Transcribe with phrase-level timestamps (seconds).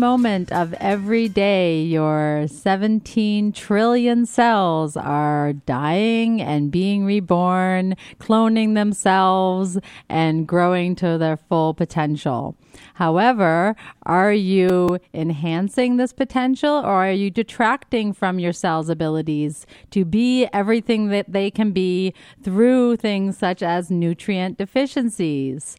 [0.00, 9.76] Moment of every day, your 17 trillion cells are dying and being reborn, cloning themselves,
[10.08, 12.56] and growing to their full potential.
[12.94, 20.06] However, are you enhancing this potential or are you detracting from your cell's abilities to
[20.06, 25.76] be everything that they can be through things such as nutrient deficiencies?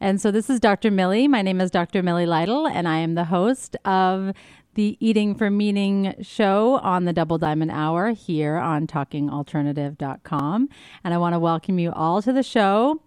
[0.00, 0.90] And so this is Dr.
[0.90, 1.28] Millie.
[1.28, 2.02] My name is Dr.
[2.02, 4.32] Millie Lytle, and I am the host of
[4.74, 10.68] the Eating for Meaning show on the Double Diamond Hour here on talkingalternative.com.
[11.04, 13.00] And I want to welcome you all to the show.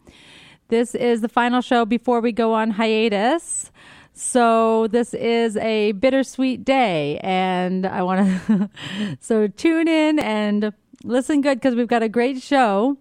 [0.69, 3.69] This is the final show before we go on hiatus.
[4.13, 8.69] So this is a bittersweet day, and I want to
[9.19, 10.73] so tune in and
[11.03, 12.97] listen good because we've got a great show.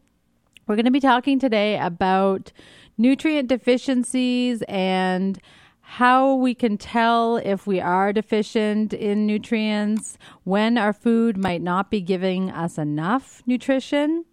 [0.67, 2.53] We're going to be talking today about
[2.99, 5.41] nutrient deficiencies and
[5.81, 11.91] how we can tell if we are deficient in nutrients, when our food might not
[11.91, 14.25] be giving us enough nutrition.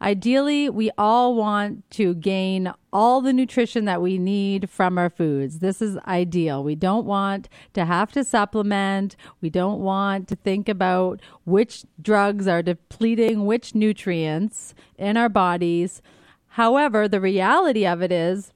[0.00, 5.60] Ideally, we all want to gain all the nutrition that we need from our foods.
[5.60, 6.62] This is ideal.
[6.62, 9.16] We don't want to have to supplement.
[9.40, 16.02] We don't want to think about which drugs are depleting which nutrients in our bodies.
[16.56, 18.54] However, the reality of it is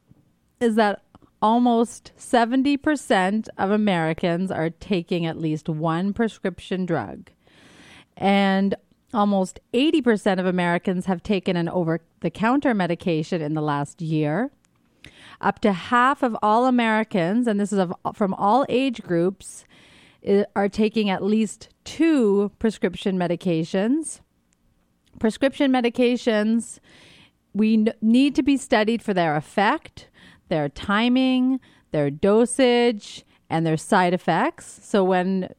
[0.58, 1.02] is that
[1.42, 7.28] almost 70% of Americans are taking at least one prescription drug.
[8.16, 8.74] And
[9.12, 14.50] almost 80% of Americans have taken an over the counter medication in the last year.
[15.42, 19.66] Up to half of all Americans, and this is of, from all age groups,
[20.56, 24.20] are taking at least two prescription medications.
[25.18, 26.78] Prescription medications
[27.54, 30.08] we need to be studied for their effect,
[30.48, 34.80] their timing, their dosage, and their side effects.
[34.82, 35.52] So when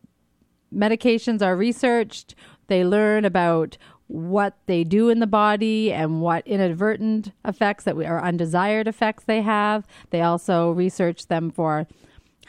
[0.74, 2.36] medications are researched,
[2.68, 8.06] they learn about what they do in the body and what inadvertent effects that we
[8.06, 9.86] are undesired effects they have.
[10.10, 11.88] They also research them for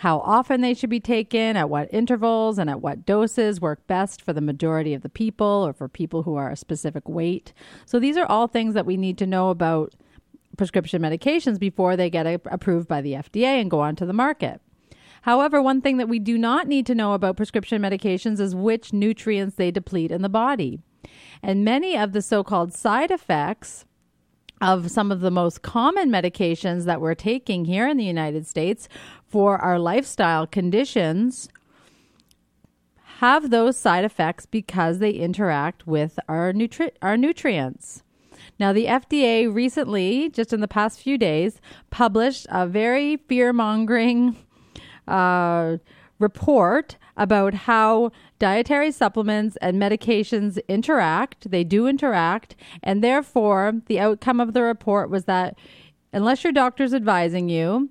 [0.03, 4.21] how often they should be taken, at what intervals, and at what doses work best
[4.21, 7.53] for the majority of the people or for people who are a specific weight.
[7.87, 9.95] So, these are all things that we need to know about
[10.57, 14.61] prescription medications before they get a- approved by the FDA and go onto the market.
[15.21, 18.93] However, one thing that we do not need to know about prescription medications is which
[18.93, 20.81] nutrients they deplete in the body.
[21.45, 23.84] And many of the so called side effects
[24.62, 28.89] of some of the most common medications that we're taking here in the United States
[29.27, 31.49] for our lifestyle conditions
[33.19, 38.05] have those side effects because they interact with our nutri- our nutrients.
[38.59, 44.37] Now, the FDA recently, just in the past few days, published a very fear mongering
[45.09, 45.78] uh,
[46.21, 51.48] report about how dietary supplements and medications interact.
[51.48, 52.56] They do interact.
[52.82, 55.56] And therefore, the outcome of the report was that
[56.12, 57.91] unless your doctor's advising you,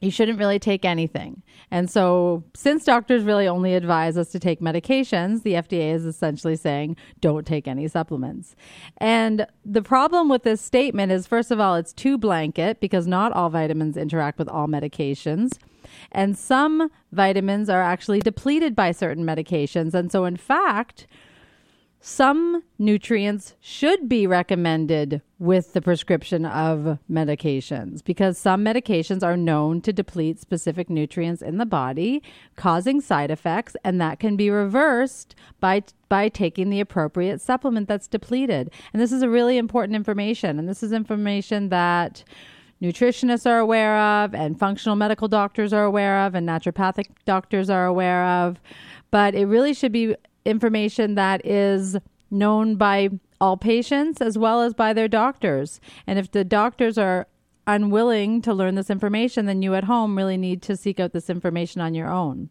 [0.00, 1.42] you shouldn't really take anything.
[1.72, 6.54] And so, since doctors really only advise us to take medications, the FDA is essentially
[6.54, 8.54] saying don't take any supplements.
[8.98, 13.32] And the problem with this statement is, first of all, it's too blanket because not
[13.32, 15.58] all vitamins interact with all medications.
[16.10, 19.94] And some vitamins are actually depleted by certain medications.
[19.94, 21.06] And so, in fact,
[22.04, 29.80] some nutrients should be recommended with the prescription of medications because some medications are known
[29.82, 32.20] to deplete specific nutrients in the body,
[32.56, 38.08] causing side effects, and that can be reversed by by taking the appropriate supplement that's
[38.08, 38.72] depleted.
[38.92, 42.24] And this is a really important information, and this is information that
[42.82, 47.86] nutritionists are aware of, and functional medical doctors are aware of, and naturopathic doctors are
[47.86, 48.60] aware of.
[49.10, 51.96] But it really should be information that is
[52.30, 55.80] known by all patients as well as by their doctors.
[56.06, 57.26] And if the doctors are
[57.66, 61.30] unwilling to learn this information, then you at home really need to seek out this
[61.30, 62.48] information on your own.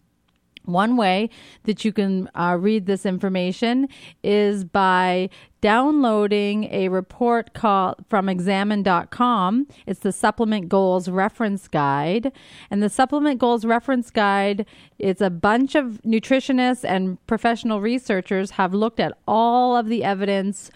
[0.66, 1.30] One way
[1.64, 3.88] that you can uh, read this information
[4.24, 5.30] is by
[5.62, 9.68] downloading a report called from examine.com.
[9.86, 12.32] It's the Supplement Goals Reference Guide.
[12.70, 14.66] And the Supplement Goals Reference Guide
[15.00, 20.70] it's a bunch of nutritionists and professional researchers have looked at all of the evidence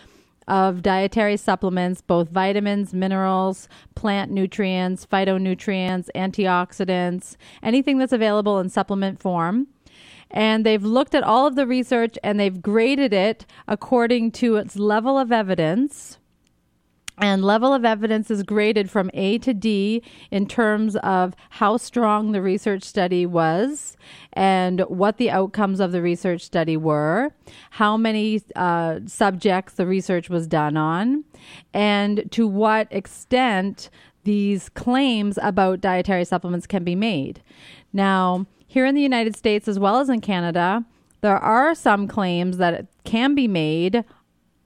[0.47, 9.19] of dietary supplements, both vitamins, minerals, plant nutrients, phytonutrients, antioxidants, anything that's available in supplement
[9.19, 9.67] form
[10.31, 14.75] and they've looked at all of the research and they've graded it according to its
[14.75, 16.17] level of evidence
[17.17, 22.33] And level of evidence is graded from A to D in terms of how strong
[22.33, 23.95] the research study was
[24.33, 27.31] and what the outcomes of the research study were,
[27.71, 31.23] how many uh, subjects the research was done on,
[31.73, 33.89] and to what extent
[34.25, 37.41] these claims about dietary supplements can be made.
[37.93, 38.45] Now,
[38.75, 40.83] here in the United States as well as in Canada,
[41.21, 44.03] there are some claims that can be made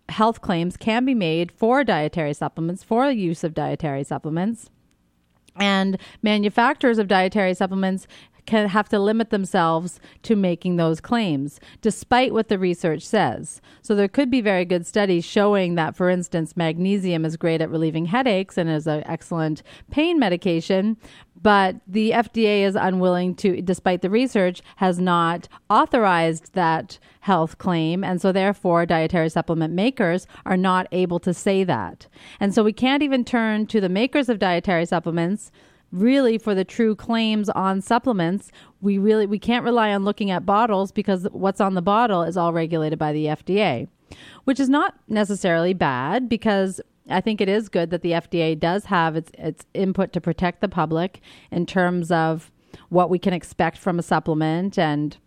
[0.10, 4.72] health claims can be made for dietary supplements, for use of dietary supplements.
[5.58, 8.08] And manufacturers of dietary supplements
[8.50, 13.62] can have to limit themselves to making those claims, despite what the research says.
[13.84, 17.70] So there could be very good studies showing that, for instance, magnesium is great at
[17.70, 19.62] relieving headaches and is an excellent
[19.92, 20.98] pain medication,
[21.40, 28.04] but the FDA is unwilling to, despite the research, has not authorized that health claim.
[28.04, 32.08] And so, therefore, dietary supplement makers are not able to say that.
[32.40, 35.52] And so, we can't even turn to the makers of dietary supplements
[35.92, 38.52] really for the true claims on supplements
[38.82, 42.38] we really we can't rely on looking at bottles because what's on the bottle is
[42.38, 43.88] all regulated by the FDA
[44.44, 48.86] which is not necessarily bad because I think it is good that the FDA does
[48.86, 51.22] have its its input to protect the public
[51.52, 52.52] in terms of
[52.90, 55.18] what we can expect from a supplement and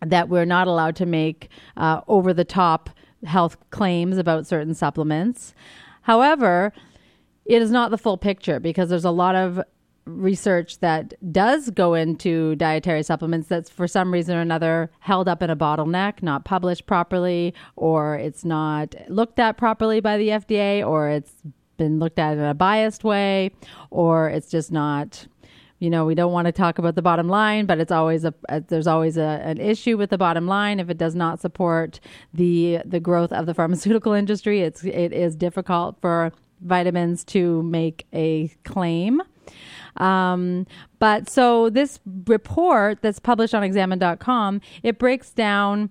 [0.00, 2.90] that we're not allowed to make uh, over the top
[3.24, 5.54] health claims about certain supplements.
[6.02, 6.72] However,
[7.44, 9.62] it is not the full picture because there's a lot of
[10.04, 15.42] research that does go into dietary supplements that's for some reason or another held up
[15.42, 20.86] in a bottleneck, not published properly, or it's not looked at properly by the FDA,
[20.86, 21.34] or it's
[21.76, 23.52] been looked at in a biased way,
[23.90, 25.26] or it's just not.
[25.78, 28.32] You know, we don't want to talk about the bottom line, but it's always a,
[28.68, 31.98] there's always a, an issue with the bottom line if it does not support
[32.32, 34.60] the the growth of the pharmaceutical industry.
[34.60, 39.22] It's it is difficult for vitamins to make a claim.
[39.96, 40.66] Um,
[40.98, 45.90] but so this report that's published on examine.com, it breaks down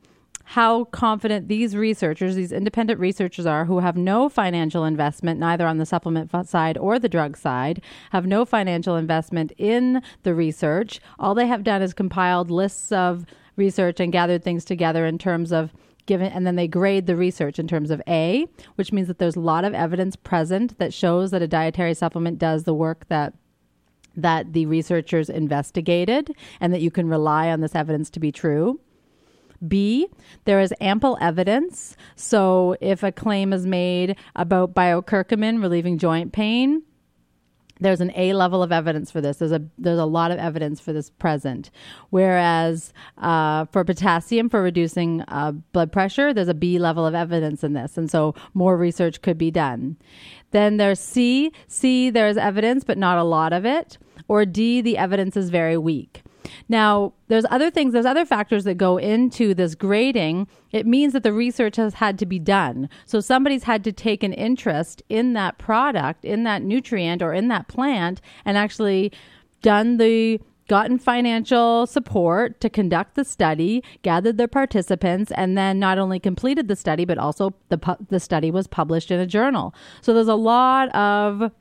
[0.51, 5.77] how confident these researchers, these independent researchers are who have no financial investment, neither on
[5.77, 7.81] the supplement side or the drug side,
[8.11, 10.99] have no financial investment in the research.
[11.19, 13.25] All they have done is compiled lists of
[13.55, 15.71] research and gathered things together in terms of
[16.05, 19.35] given and then they grade the research in terms of A, which means that there's
[19.35, 23.33] a lot of evidence present that shows that a dietary supplement does the work that
[24.15, 28.79] that the researchers investigated and that you can rely on this evidence to be true.
[29.65, 30.07] B,
[30.45, 31.95] there is ample evidence.
[32.15, 36.83] So if a claim is made about biocurcumin relieving joint pain,
[37.81, 39.37] there's an A level of evidence for this.
[39.37, 41.71] There's a there's a lot of evidence for this present.
[42.11, 47.63] Whereas uh, for potassium for reducing uh, blood pressure, there's a B level of evidence
[47.63, 49.97] in this, and so more research could be done.
[50.51, 51.51] Then there's C.
[51.67, 53.97] C there's evidence, but not a lot of it.
[54.27, 56.23] Or D the evidence is very weak.
[56.69, 60.47] Now, there's other things, there's other factors that go into this grading.
[60.71, 62.89] It means that the research has had to be done.
[63.05, 67.47] So somebody's had to take an interest in that product, in that nutrient, or in
[67.49, 69.11] that plant, and actually
[69.61, 75.97] done the gotten financial support to conduct the study, gathered their participants, and then not
[75.97, 79.75] only completed the study, but also the, pu- the study was published in a journal.
[80.01, 81.51] So there's a lot of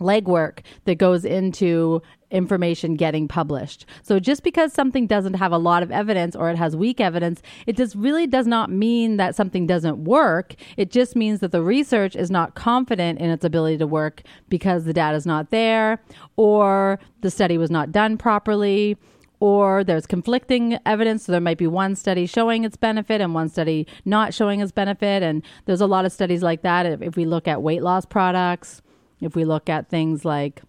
[0.00, 3.86] legwork that goes into information getting published.
[4.02, 7.42] So just because something doesn't have a lot of evidence or it has weak evidence,
[7.66, 10.54] it just really does not mean that something doesn't work.
[10.76, 14.84] It just means that the research is not confident in its ability to work because
[14.84, 16.02] the data is not there
[16.36, 18.96] or the study was not done properly
[19.38, 21.24] or there's conflicting evidence.
[21.24, 24.72] So there might be one study showing its benefit and one study not showing its
[24.72, 25.22] benefit.
[25.22, 26.86] And there's a lot of studies like that.
[26.86, 28.82] If, if we look at weight loss products,
[29.20, 30.62] if we look at things like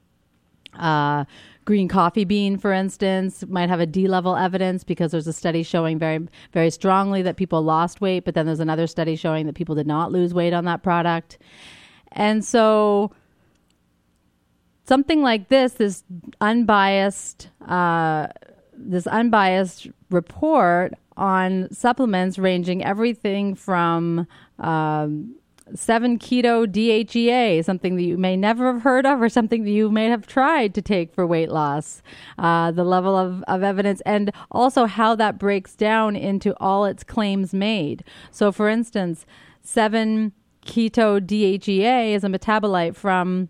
[0.74, 1.26] uh,
[1.66, 5.64] green coffee bean, for instance, might have a D level evidence because there's a study
[5.64, 9.56] showing very, very strongly that people lost weight, but then there's another study showing that
[9.56, 11.38] people did not lose weight on that product.
[12.12, 13.12] And so
[14.86, 16.04] something like this, this
[16.42, 18.28] unbiased, uh,
[18.74, 24.28] this unbiased report on supplements ranging everything from
[24.60, 25.36] um,
[25.76, 29.90] 7 keto DHEA, something that you may never have heard of or something that you
[29.90, 32.02] may have tried to take for weight loss,
[32.38, 37.04] uh, the level of, of evidence, and also how that breaks down into all its
[37.04, 38.04] claims made.
[38.32, 39.26] So, for instance,
[39.62, 40.32] 7
[40.66, 43.50] keto DHEA is a metabolite from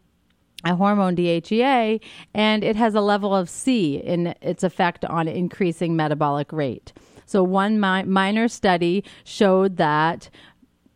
[0.65, 1.99] a hormone DHEA,
[2.33, 6.93] and it has a level of C in its effect on increasing metabolic rate.
[7.25, 10.29] So, one mi- minor study showed that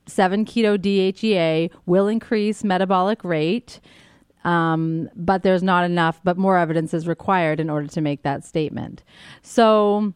[0.08, 3.80] 7 keto DHEA will increase metabolic rate.
[4.44, 8.46] Um, but there's not enough, but more evidence is required in order to make that
[8.46, 9.04] statement.
[9.42, 10.14] So,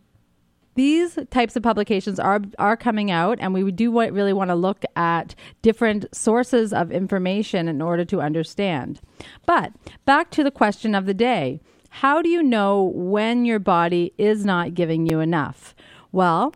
[0.76, 4.56] these types of publications are are coming out, and we do want, really want to
[4.56, 9.02] look at different sources of information in order to understand.
[9.46, 9.74] But
[10.06, 14.46] back to the question of the day: How do you know when your body is
[14.46, 15.76] not giving you enough?
[16.14, 16.54] Well,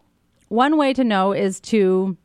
[0.47, 2.15] one way to know is to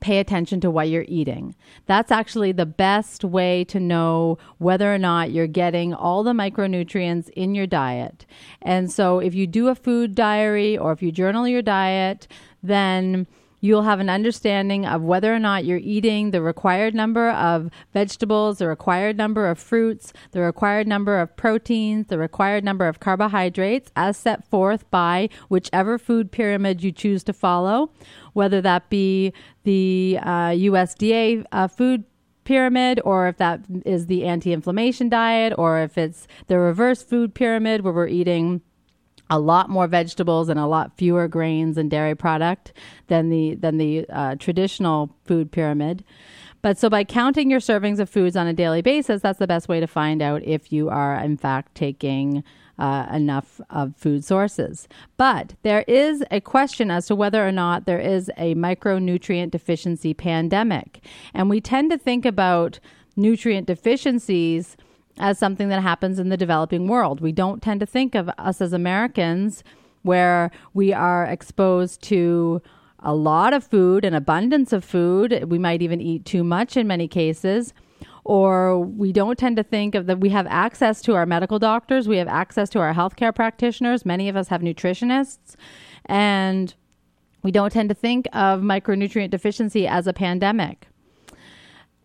[0.00, 1.54] pay attention to what you're eating.
[1.86, 7.28] That's actually the best way to know whether or not you're getting all the micronutrients
[7.30, 8.26] in your diet.
[8.62, 12.28] And so if you do a food diary or if you journal your diet,
[12.62, 13.26] then
[13.60, 18.58] You'll have an understanding of whether or not you're eating the required number of vegetables,
[18.58, 23.90] the required number of fruits, the required number of proteins, the required number of carbohydrates
[23.96, 27.90] as set forth by whichever food pyramid you choose to follow,
[28.38, 29.32] whether that be
[29.64, 32.04] the uh, USDA uh, food
[32.44, 37.34] pyramid or if that is the anti inflammation diet or if it's the reverse food
[37.34, 38.62] pyramid where we're eating
[39.28, 42.72] a lot more vegetables and a lot fewer grains and dairy product
[43.08, 46.04] than the than the uh, traditional food pyramid.
[46.60, 49.68] But so by counting your servings of foods on a daily basis, that's the best
[49.68, 52.42] way to find out if you are in fact taking
[52.78, 54.88] uh, enough of food sources.
[55.16, 60.14] But there is a question as to whether or not there is a micronutrient deficiency
[60.14, 62.78] pandemic, and we tend to think about
[63.16, 64.76] nutrient deficiencies
[65.18, 67.20] as something that happens in the developing world.
[67.20, 69.64] We don't tend to think of us as Americans
[70.02, 72.62] where we are exposed to
[73.00, 75.44] a lot of food, an abundance of food.
[75.48, 77.72] We might even eat too much in many cases.
[78.24, 82.06] Or we don't tend to think of that we have access to our medical doctors,
[82.06, 84.04] we have access to our healthcare practitioners.
[84.04, 85.56] Many of us have nutritionists.
[86.06, 86.74] And
[87.42, 90.88] we don't tend to think of micronutrient deficiency as a pandemic.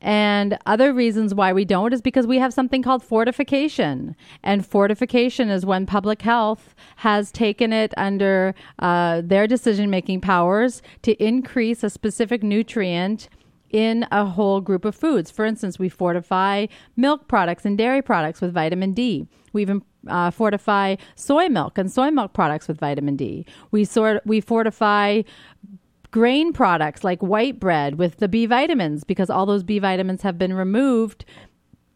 [0.03, 4.17] And other reasons why we don't is because we have something called fortification.
[4.43, 10.81] And fortification is when public health has taken it under uh, their decision making powers
[11.03, 13.29] to increase a specific nutrient
[13.69, 15.31] in a whole group of foods.
[15.31, 16.67] For instance, we fortify
[16.97, 19.25] milk products and dairy products with vitamin D.
[19.53, 23.45] We even uh, fortify soy milk and soy milk products with vitamin D.
[23.71, 25.23] We sort we fortify
[26.13, 30.37] grain products like white bread with the B vitamins because all those B vitamins have
[30.37, 31.25] been removed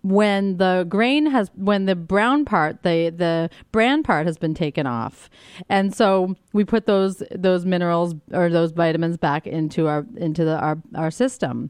[0.01, 4.87] when the grain has when the brown part the the bran part has been taken
[4.87, 5.29] off.
[5.69, 10.57] And so we put those those minerals or those vitamins back into our into the,
[10.57, 11.69] our our system.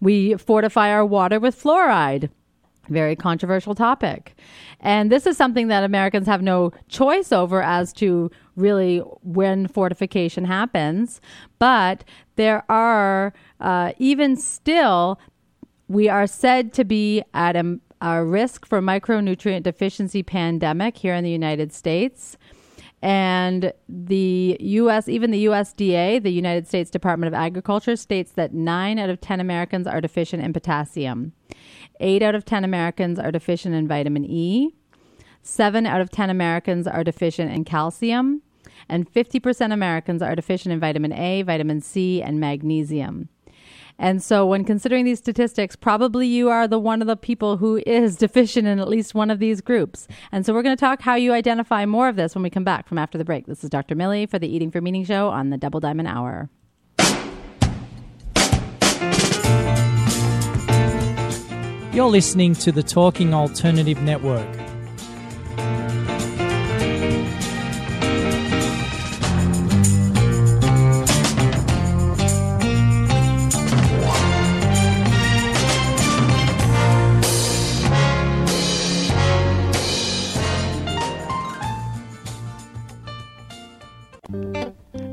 [0.00, 2.30] We fortify our water with fluoride
[2.88, 4.34] very controversial topic.
[4.80, 10.44] And this is something that Americans have no choice over as to really when fortification
[10.44, 11.20] happens.
[11.58, 12.04] But
[12.36, 15.18] there are, uh, even still,
[15.88, 21.24] we are said to be at a, a risk for micronutrient deficiency pandemic here in
[21.24, 22.36] the United States.
[23.02, 28.98] And the U.S., even the USDA, the United States Department of Agriculture, states that nine
[28.98, 31.32] out of 10 Americans are deficient in potassium.
[32.00, 34.74] Eight out of 10 Americans are deficient in vitamin E.
[35.42, 38.42] Seven out of 10 Americans are deficient in calcium.
[38.88, 43.28] And 50% Americans are deficient in vitamin A, vitamin C, and magnesium.
[43.98, 47.82] And so, when considering these statistics, probably you are the one of the people who
[47.86, 50.06] is deficient in at least one of these groups.
[50.32, 52.64] And so, we're going to talk how you identify more of this when we come
[52.64, 53.46] back from after the break.
[53.46, 53.94] This is Dr.
[53.94, 56.50] Millie for the Eating for Meaning show on the Double Diamond Hour.
[61.92, 64.65] You're listening to the Talking Alternative Network.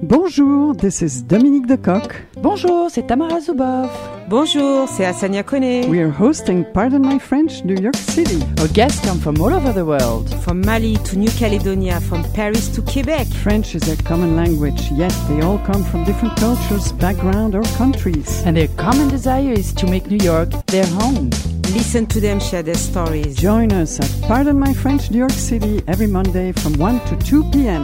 [0.04, 2.26] Bonjour, this is Dominique Decoq.
[2.36, 3.90] Bonjour, c'est Tamara Zubov.
[4.28, 5.88] Bonjour, c'est Asania Kone.
[5.88, 8.44] We are hosting Pardon My French, New York City.
[8.60, 10.28] Our guests come from all over the world.
[10.44, 13.28] From Mali to New Caledonia, from Paris to Quebec.
[13.28, 18.44] French is a common language, yet they all come from different cultures, background, or countries.
[18.46, 21.30] And their common desire is to make New York their home.
[21.72, 23.38] Listen to them share their stories.
[23.38, 27.44] Join us at Pardon My French, New York City every Monday from 1 to 2
[27.52, 27.84] p.m.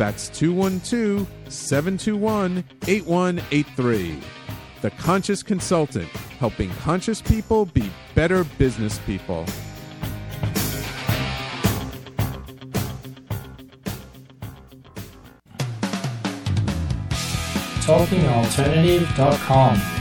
[0.00, 4.18] That's 212 721 8183.
[4.80, 9.44] The Conscious Consultant, helping conscious people be better business people.
[17.84, 19.99] TalkingAlternative.com.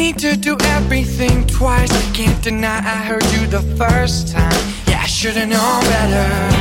[0.00, 1.92] need to do everything twice.
[1.92, 4.50] I Can't deny I heard you the first time.
[4.86, 6.56] Yeah, I should've known better.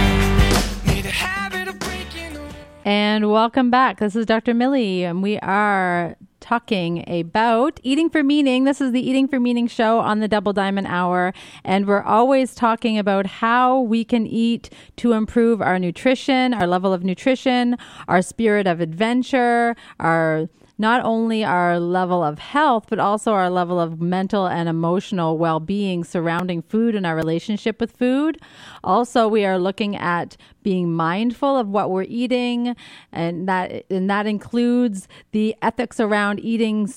[2.83, 3.99] And welcome back.
[3.99, 4.53] This is Dr.
[4.53, 8.65] Millie, and we are talking about eating for meaning.
[8.65, 12.53] This is the Eating for Meaning show on the Double Diamond Hour, and we're always
[12.53, 17.77] talking about how we can eat to improve our nutrition, our level of nutrition,
[18.09, 23.79] our spirit of adventure, our not only our level of health, but also our level
[23.79, 28.39] of mental and emotional well being surrounding food and our relationship with food.
[28.83, 32.75] Also, we are looking at being mindful of what we're eating,
[33.11, 36.87] and that and that includes the ethics around eating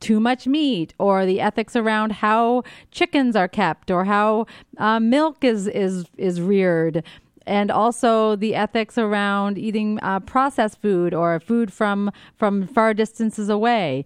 [0.00, 4.46] too much meat or the ethics around how chickens are kept or how
[4.78, 7.02] uh, milk is is is reared
[7.48, 13.48] and also the ethics around eating uh, processed food or food from from far distances
[13.48, 14.04] away.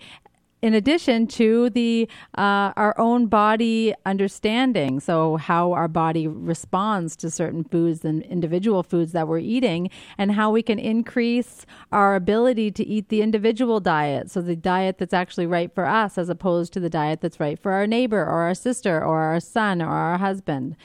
[0.63, 2.09] In addition to the
[2.39, 8.85] uh, our own body understanding so how our body responds to certain foods and individual
[8.85, 13.81] foods that we're eating and how we can increase our ability to eat the individual
[13.81, 14.31] diet.
[14.31, 17.59] So the diet that's actually right for us as opposed to the diet that's right
[17.59, 20.77] for our neighbor or our sister or our son or our husband.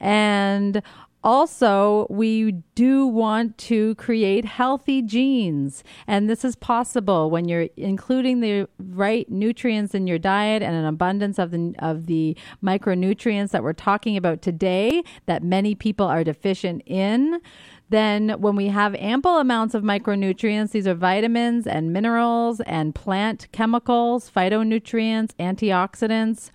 [0.00, 0.82] And
[1.24, 8.40] also, we do want to create healthy genes, and this is possible when you're including
[8.40, 13.62] the right nutrients in your diet and an abundance of the of the micronutrients that
[13.62, 17.40] we're talking about today that many people are deficient in.
[17.90, 23.46] Then, when we have ample amounts of micronutrients, these are vitamins and minerals and plant
[23.52, 26.50] chemicals, phytonutrients, antioxidants,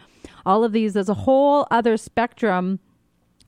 [0.45, 0.93] all of these.
[0.93, 2.79] There's a whole other spectrum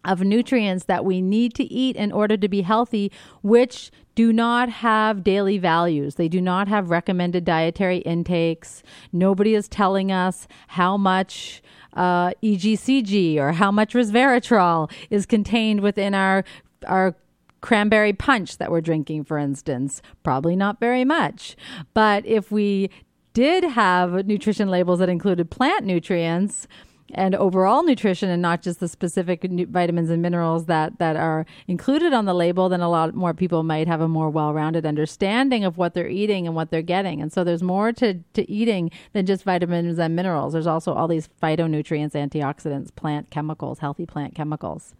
[0.05, 4.69] of nutrients that we need to eat in order to be healthy, which do not
[4.69, 6.15] have daily values.
[6.15, 8.83] They do not have recommended dietary intakes.
[9.11, 11.61] Nobody is telling us how much
[11.93, 16.43] uh, EGCG or how much resveratrol is contained within our
[16.87, 17.15] our
[17.61, 20.01] cranberry punch that we're drinking, for instance.
[20.23, 21.57] Probably not very much.
[21.93, 22.89] But if we
[23.33, 26.67] did have nutrition labels that included plant nutrients,
[27.13, 32.13] and overall nutrition and not just the specific vitamins and minerals that, that are included
[32.13, 35.63] on the label, then a lot more people might have a more well rounded understanding
[35.63, 37.21] of what they're eating and what they're getting.
[37.21, 40.53] And so there's more to, to eating than just vitamins and minerals.
[40.53, 44.93] There's also all these phytonutrients, antioxidants, plant chemicals, healthy plant chemicals.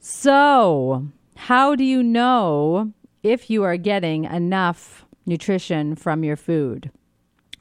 [0.00, 1.06] So,
[1.36, 6.90] how do you know if you are getting enough nutrition from your food?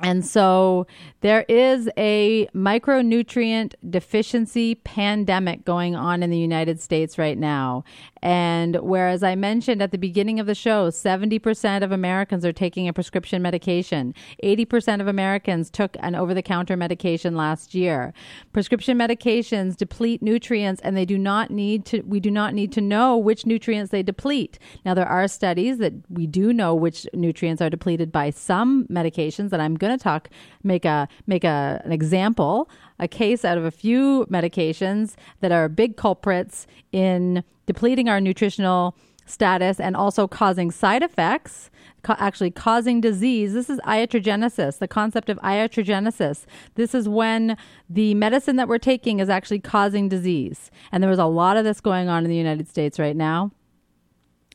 [0.04, 0.88] And so
[1.22, 7.84] there is a micronutrient deficiency pandemic going on in the United States right now.
[8.22, 12.88] And whereas I mentioned at the beginning of the show, 70% of Americans are taking
[12.88, 18.14] a prescription medication, 80% of Americans took an over the counter medication last year.
[18.54, 22.82] Prescription medications deplete nutrients and they do not need to, we do not need to
[22.82, 24.60] know which nutrients they deplete.
[24.86, 29.50] Now, there are studies that we do know which nutrients are depleted by some medications
[29.50, 30.30] that I'm going to talk,
[30.64, 35.68] make a, make a, an example, a case out of a few medications that are
[35.68, 38.96] big culprits in depleting our nutritional
[39.26, 41.70] status and also causing side effects,
[42.04, 43.54] ca- actually causing disease.
[43.54, 46.46] This is iatrogenesis, the concept of iatrogenesis.
[46.76, 47.58] This is when
[47.90, 50.70] the medicine that we're taking is actually causing disease.
[50.92, 53.52] And there was a lot of this going on in the United States right now.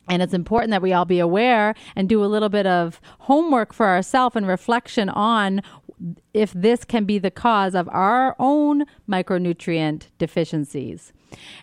[0.09, 3.73] And it's important that we all be aware and do a little bit of homework
[3.73, 5.63] for ourselves and reflection on
[6.33, 11.13] if this can be the cause of our own micronutrient deficiencies.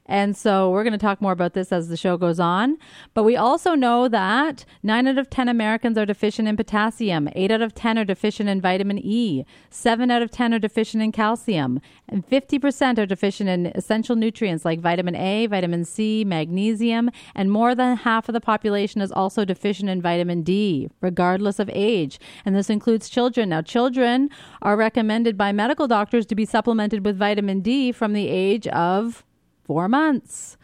[0.05, 2.77] And so we're going to talk more about this as the show goes on.
[3.13, 7.51] But we also know that 9 out of 10 Americans are deficient in potassium, 8
[7.51, 11.11] out of 10 are deficient in vitamin E, 7 out of 10 are deficient in
[11.11, 17.51] calcium, and 50% are deficient in essential nutrients like vitamin A, vitamin C, magnesium, and
[17.51, 22.19] more than half of the population is also deficient in vitamin D, regardless of age.
[22.45, 23.49] And this includes children.
[23.49, 24.29] Now, children
[24.61, 29.23] are recommended by medical doctors to be supplemented with vitamin D from the age of
[29.65, 30.57] four months.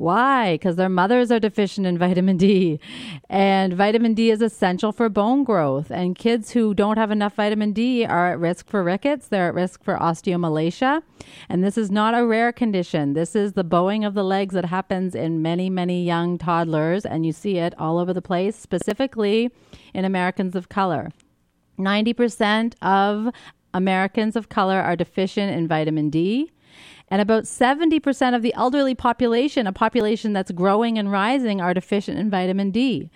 [0.00, 0.54] Why?
[0.54, 2.80] Because their mothers are deficient in vitamin D.
[3.28, 5.90] And vitamin D is essential for bone growth.
[5.90, 9.28] And kids who don't have enough vitamin D are at risk for rickets.
[9.28, 11.02] They're at risk for osteomalacia.
[11.50, 13.12] And this is not a rare condition.
[13.12, 17.04] This is the bowing of the legs that happens in many, many young toddlers.
[17.04, 19.50] And you see it all over the place, specifically
[19.92, 21.10] in Americans of color.
[21.78, 23.34] 90% of
[23.74, 26.50] Americans of color are deficient in vitamin D.
[27.10, 32.18] And about 70% of the elderly population, a population that's growing and rising, are deficient
[32.18, 33.10] in vitamin D.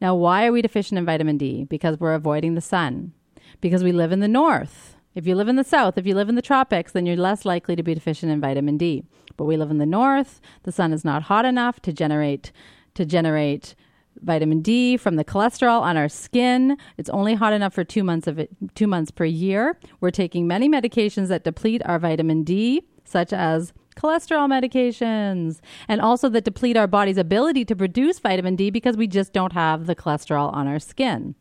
[0.00, 1.64] Now, why are we deficient in vitamin D?
[1.64, 3.12] Because we're avoiding the sun.
[3.60, 4.96] Because we live in the north.
[5.14, 7.44] If you live in the south, if you live in the tropics, then you're less
[7.44, 9.04] likely to be deficient in vitamin D.
[9.36, 10.40] But we live in the north.
[10.62, 12.52] The sun is not hot enough to generate
[12.94, 13.74] to generate
[14.20, 16.76] vitamin D from the cholesterol on our skin.
[16.96, 19.78] It's only hot enough for 2 months of it, 2 months per year.
[20.00, 26.28] We're taking many medications that deplete our vitamin D such as cholesterol medications, and also
[26.30, 29.94] that deplete our body's ability to produce vitamin D because we just don't have the
[29.94, 31.34] cholesterol on our skin.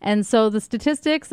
[0.00, 1.32] And so the statistics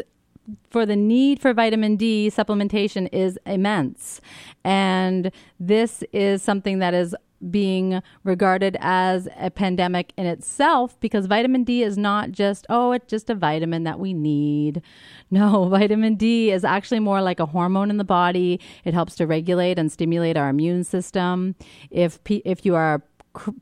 [0.70, 4.20] for the need for vitamin D supplementation is immense.
[4.64, 7.16] And this is something that is
[7.50, 13.08] being regarded as a pandemic in itself because vitamin D is not just, oh, it's
[13.08, 14.82] just a vitamin that we need.
[15.32, 18.60] No, vitamin D is actually more like a hormone in the body.
[18.86, 21.56] It helps to regulate and stimulate our immune system.
[21.90, 23.02] If, if you are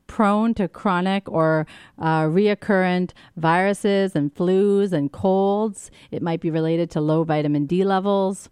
[0.06, 1.66] prone to chronic or
[1.98, 7.84] uh, reoccurrent viruses and flus and colds, it might be related to low vitamin D
[7.84, 8.50] levels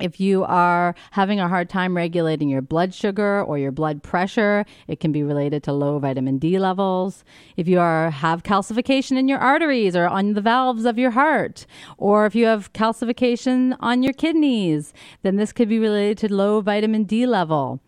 [0.00, 4.64] if you are having a hard time regulating your blood sugar or your blood pressure,
[4.88, 7.24] it can be related to low vitamin D levels.
[7.56, 11.66] If you are have calcification in your arteries or on the valves of your heart,
[11.96, 16.60] or if you have calcification on your kidneys, then this could be related to low
[16.60, 17.80] vitamin D level.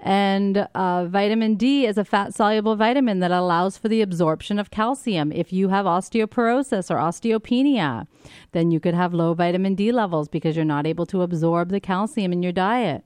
[0.00, 4.70] And uh, vitamin D is a fat soluble vitamin that allows for the absorption of
[4.70, 5.32] calcium.
[5.32, 8.06] If you have osteoporosis or osteopenia,
[8.52, 11.80] then you could have low vitamin D levels because you're not able to absorb the
[11.80, 13.04] calcium in your diet.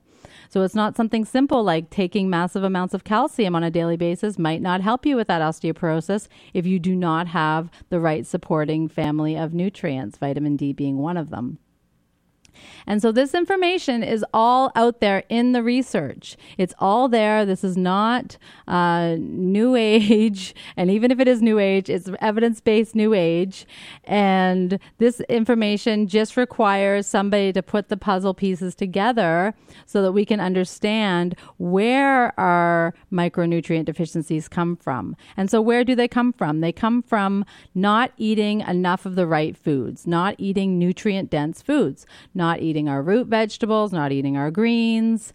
[0.49, 4.37] So it's not something simple like taking massive amounts of calcium on a daily basis
[4.37, 8.87] might not help you with that osteoporosis if you do not have the right supporting
[8.87, 11.57] family of nutrients, vitamin D being one of them.
[12.85, 16.37] And so this information is all out there in the research.
[16.57, 17.45] It's all there.
[17.45, 18.37] This is not
[18.67, 20.55] uh, new age.
[20.77, 23.65] And even if it is new age, it's evidence based new age.
[24.03, 29.53] And this information just requires somebody to put the puzzle pieces together
[29.85, 35.15] so that we can understand where our micronutrient deficiencies come from.
[35.37, 36.61] And so, where do they come from?
[36.61, 42.05] They come from not eating enough of the right foods, not eating nutrient dense foods,
[42.33, 45.33] not eating our root vegetables, not eating our greens.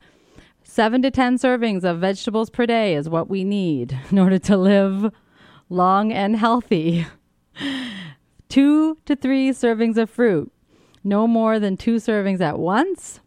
[0.62, 4.56] Seven to 10 servings of vegetables per day is what we need in order to
[4.56, 5.12] live
[5.68, 7.06] long and healthy.
[8.48, 10.52] two to three servings of fruit,
[11.04, 13.20] no more than two servings at once,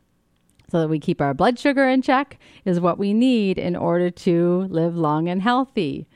[0.70, 4.10] so that we keep our blood sugar in check, is what we need in order
[4.10, 6.08] to live long and healthy.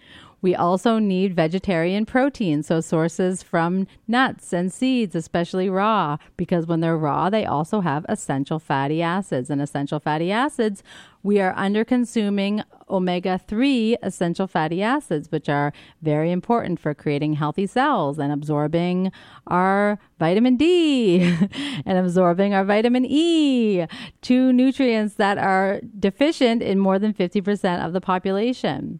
[0.45, 6.81] We also need vegetarian protein, so sources from nuts and seeds, especially raw, because when
[6.81, 9.49] they're raw, they also have essential fatty acids.
[9.49, 10.83] And essential fatty acids,
[11.23, 17.33] we are under consuming omega 3 essential fatty acids, which are very important for creating
[17.33, 19.11] healthy cells and absorbing
[19.47, 21.21] our vitamin D
[21.87, 23.87] and absorbing our vitamin E,
[24.21, 28.99] two nutrients that are deficient in more than 50% of the population.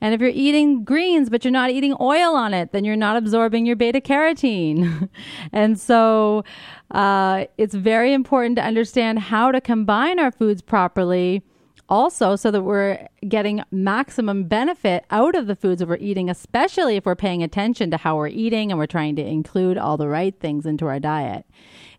[0.00, 3.16] And if you're eating greens, but you're not eating oil on it, then you're not
[3.16, 5.08] absorbing your beta carotene.
[5.52, 6.44] and so
[6.90, 11.42] uh, it's very important to understand how to combine our foods properly
[11.88, 16.96] also so that we're getting maximum benefit out of the foods that we're eating, especially
[16.96, 20.08] if we're paying attention to how we're eating and we're trying to include all the
[20.08, 21.46] right things into our diet.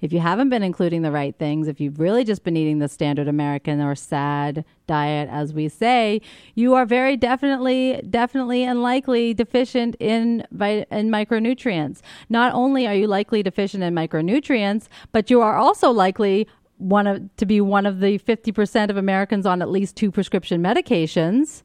[0.01, 2.87] If you haven't been including the right things, if you've really just been eating the
[2.87, 6.21] standard American or sad diet, as we say,
[6.55, 12.01] you are very definitely, definitely and likely deficient in, in micronutrients.
[12.29, 17.35] Not only are you likely deficient in micronutrients, but you are also likely one of
[17.37, 21.63] to be one of the 50% of Americans on at least two prescription medications.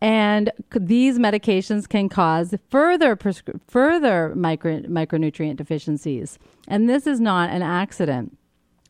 [0.00, 6.38] And these medications can cause further prescri- further micro- micronutrient deficiencies.
[6.68, 8.36] And this is not an accident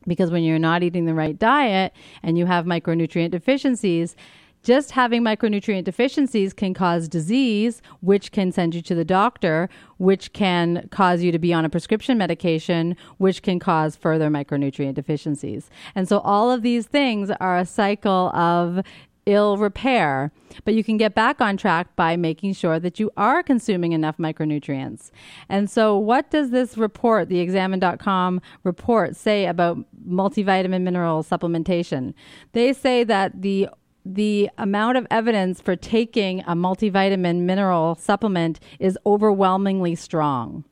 [0.06, 4.16] because when you're not eating the right diet and you have micronutrient deficiencies,
[4.62, 10.32] just having micronutrient deficiencies can cause disease, which can send you to the doctor, which
[10.32, 15.68] can cause you to be on a prescription medication, which can cause further micronutrient deficiencies.
[15.94, 18.82] And so all of these things are a cycle of
[19.26, 20.32] ill repair,
[20.64, 24.18] but you can get back on track by making sure that you are consuming enough
[24.18, 25.10] micronutrients.
[25.48, 32.14] And so, what does this report, the examine.com report, say about multivitamin mineral supplementation?
[32.52, 33.68] They say that the
[34.06, 40.64] the amount of evidence for taking a multivitamin mineral supplement is overwhelmingly strong.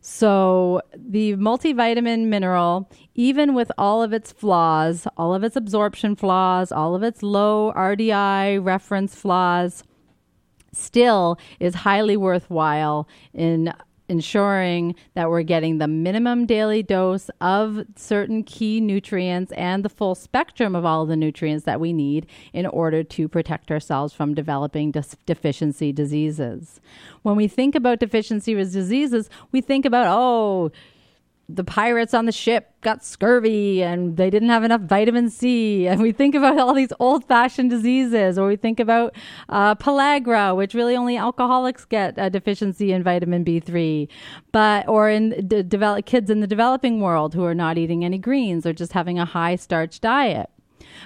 [0.00, 6.70] So, the multivitamin mineral, even with all of its flaws, all of its absorption flaws,
[6.70, 9.82] all of its low RDI reference flaws,
[10.72, 13.72] still is highly worthwhile in
[14.08, 20.14] ensuring that we're getting the minimum daily dose of certain key nutrients and the full
[20.14, 24.90] spectrum of all the nutrients that we need in order to protect ourselves from developing
[24.90, 26.80] dis- deficiency diseases.
[27.22, 30.70] When we think about deficiency diseases, we think about, oh,
[31.48, 35.86] the pirates on the ship got scurvy and they didn't have enough vitamin C.
[35.86, 39.14] And we think about all these old fashioned diseases, or we think about
[39.48, 44.08] uh, pellagra, which really only alcoholics get a deficiency in vitamin B3,
[44.50, 48.18] but, or in the develop, kids in the developing world who are not eating any
[48.18, 50.50] greens or just having a high starch diet.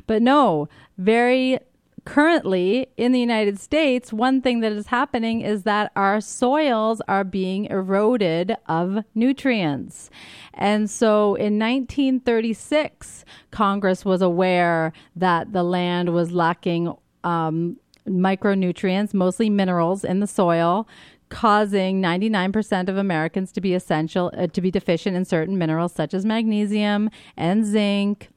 [0.07, 1.59] But no, very
[2.05, 7.25] currently in the United States, one thing that is happening is that our soils are
[7.25, 10.11] being eroded of nutrients.
[10.55, 19.51] And so in 1936, Congress was aware that the land was lacking um, micronutrients, mostly
[19.51, 20.89] minerals in the soil.
[21.29, 26.13] Causing 99% of Americans to be essential, uh, to be deficient in certain minerals such
[26.13, 28.31] as magnesium and zinc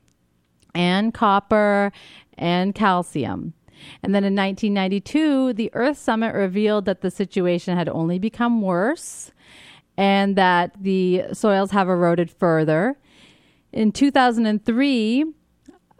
[0.76, 1.92] and copper
[2.38, 3.54] and calcium.
[4.02, 9.32] And then in 1992, the Earth Summit revealed that the situation had only become worse
[9.98, 12.98] and that the soils have eroded further.
[13.72, 15.26] In 2003,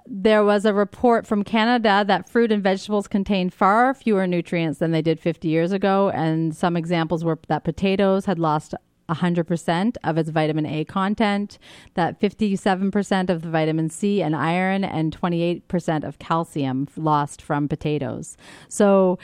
[0.06, 4.92] there was a report from Canada that fruit and vegetables contain far fewer nutrients than
[4.92, 6.10] they did 50 years ago.
[6.10, 8.76] And some examples were that potatoes had lost
[9.10, 11.58] 100% of its vitamin A content,
[11.96, 18.38] that 57% of the vitamin C and iron, and 28% of calcium lost from potatoes.
[18.68, 19.20] So,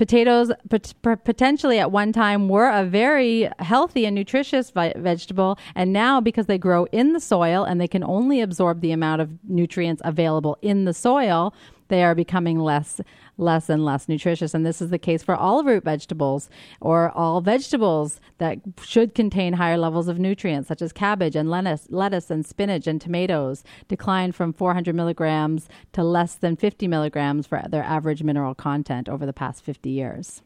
[0.00, 5.92] potatoes pot- potentially at one time were a very healthy and nutritious vi- vegetable and
[5.92, 9.28] now because they grow in the soil and they can only absorb the amount of
[9.46, 11.52] nutrients available in the soil
[11.88, 13.02] they are becoming less
[13.40, 16.48] less and less nutritious and this is the case for all root vegetables
[16.80, 21.86] or all vegetables that should contain higher levels of nutrients such as cabbage and lettuce
[21.90, 27.62] lettuce and spinach and tomatoes decline from 400 milligrams to less than 50 milligrams for
[27.68, 30.42] their average mineral content over the past 50 years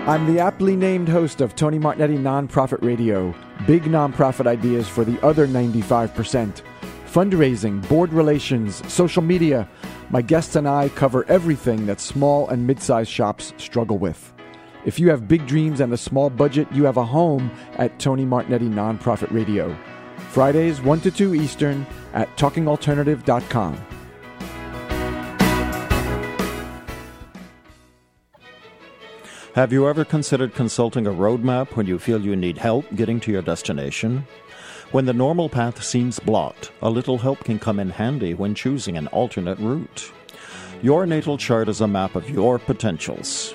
[0.05, 3.33] I'm the aptly named host of Tony Martignetti Nonprofit Radio.
[3.69, 6.63] Big nonprofit ideas for the other 95%.
[7.07, 9.69] Fundraising, board relations, social media.
[10.11, 14.32] My guests and I cover everything that small and mid sized shops struggle with.
[14.85, 18.27] If you have big dreams and a small budget, you have a home at Tony
[18.27, 19.77] Martignetti Nonprofit Radio.
[20.31, 23.87] Fridays, 1 to 2 Eastern at talkingalternative.com.
[29.55, 33.31] Have you ever considered consulting a roadmap when you feel you need help getting to
[33.31, 34.27] your destination?
[34.91, 38.97] When the normal path seems blocked, a little help can come in handy when choosing
[38.97, 40.11] an alternate route.
[40.81, 43.55] Your natal chart is a map of your potentials.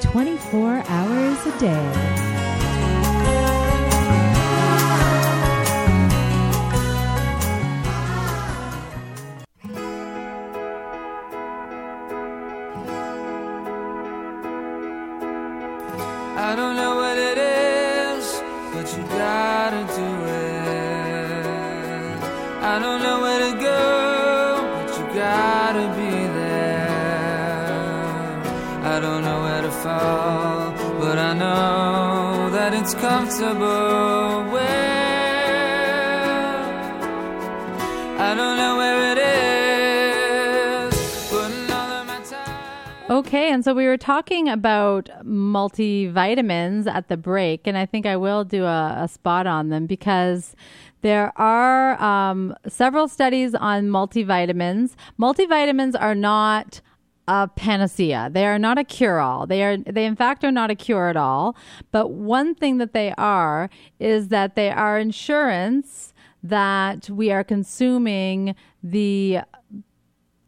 [0.00, 1.92] 24 hours a day.
[16.36, 21.08] I don't know what it is, but you gotta do it.
[22.62, 23.67] I don't know where to go,
[31.00, 34.88] but I know that it's comfortable where
[38.18, 39.38] I don't know where it is.
[43.10, 48.16] Okay, and so we were talking about multivitamins at the break, and I think I
[48.16, 50.54] will do a, a spot on them because
[51.00, 54.94] there are um, several studies on multivitamins.
[55.18, 56.82] Multivitamins are not
[57.28, 58.30] a panacea.
[58.32, 59.46] They are not a cure all.
[59.46, 61.56] They are they in fact are not a cure at all.
[61.92, 63.68] But one thing that they are
[64.00, 69.40] is that they are insurance that we are consuming the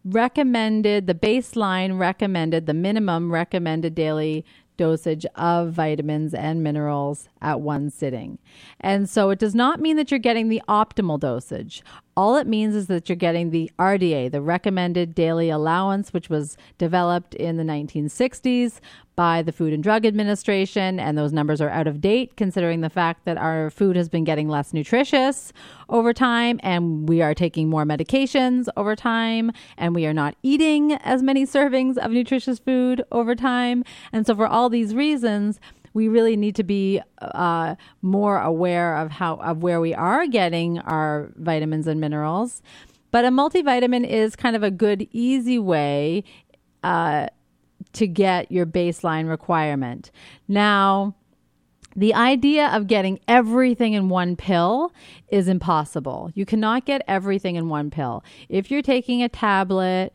[0.04, 4.44] recommended, the baseline recommended, the minimum recommended daily
[4.78, 8.38] dosage of vitamins and minerals at one sitting.
[8.80, 11.82] And so it does not mean that you're getting the optimal dosage.
[12.16, 16.56] All it means is that you're getting the RDA, the recommended daily allowance, which was
[16.76, 18.80] developed in the 1960s
[19.16, 20.98] by the Food and Drug Administration.
[20.98, 24.24] And those numbers are out of date considering the fact that our food has been
[24.24, 25.52] getting less nutritious
[25.88, 30.92] over time and we are taking more medications over time and we are not eating
[30.92, 33.84] as many servings of nutritious food over time.
[34.12, 35.60] And so, for all these reasons,
[35.92, 40.78] we really need to be uh, more aware of how of where we are getting
[40.80, 42.62] our vitamins and minerals.
[43.10, 46.22] But a multivitamin is kind of a good, easy way
[46.84, 47.26] uh,
[47.94, 50.12] to get your baseline requirement.
[50.46, 51.16] Now,
[51.96, 54.92] the idea of getting everything in one pill
[55.28, 56.30] is impossible.
[56.34, 58.22] You cannot get everything in one pill.
[58.48, 60.12] If you're taking a tablet,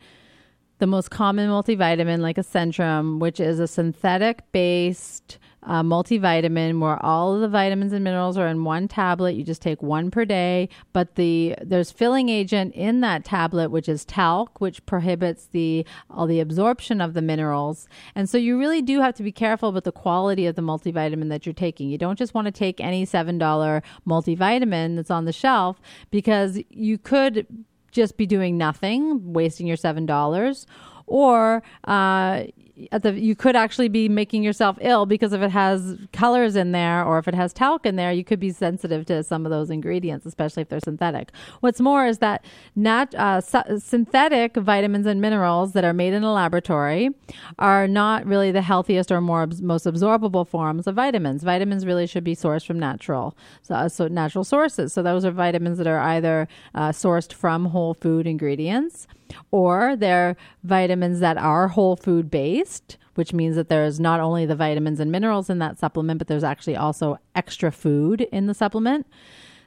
[0.78, 7.04] the most common multivitamin, like a Centrum, which is a synthetic based uh, multivitamin where
[7.04, 9.34] all of the vitamins and minerals are in one tablet.
[9.34, 13.88] You just take one per day, but the there's filling agent in that tablet, which
[13.88, 17.88] is talc, which prohibits the all the absorption of the minerals.
[18.14, 21.28] And so you really do have to be careful about the quality of the multivitamin
[21.28, 21.90] that you're taking.
[21.90, 26.58] You don't just want to take any seven dollar multivitamin that's on the shelf because
[26.70, 27.46] you could
[27.90, 30.66] just be doing nothing, wasting your seven dollars,
[31.06, 32.44] or uh,
[32.92, 36.72] at the you could actually be making yourself ill because if it has colors in
[36.72, 39.50] there or if it has talc in there, you could be sensitive to some of
[39.50, 41.30] those ingredients, especially if they're synthetic.
[41.60, 46.22] What's more is that nat, uh, su- synthetic vitamins and minerals that are made in
[46.22, 47.10] a laboratory
[47.58, 51.42] are not really the healthiest or more most absorbable forms of vitamins.
[51.42, 54.92] Vitamins really should be sourced from natural, so, uh, so natural sources.
[54.92, 59.06] So those are vitamins that are either uh, sourced from whole food ingredients
[59.50, 64.56] or they're vitamins that are whole food based, which means that there's not only the
[64.56, 69.06] vitamins and minerals in that supplement, but there's actually also extra food in the supplement.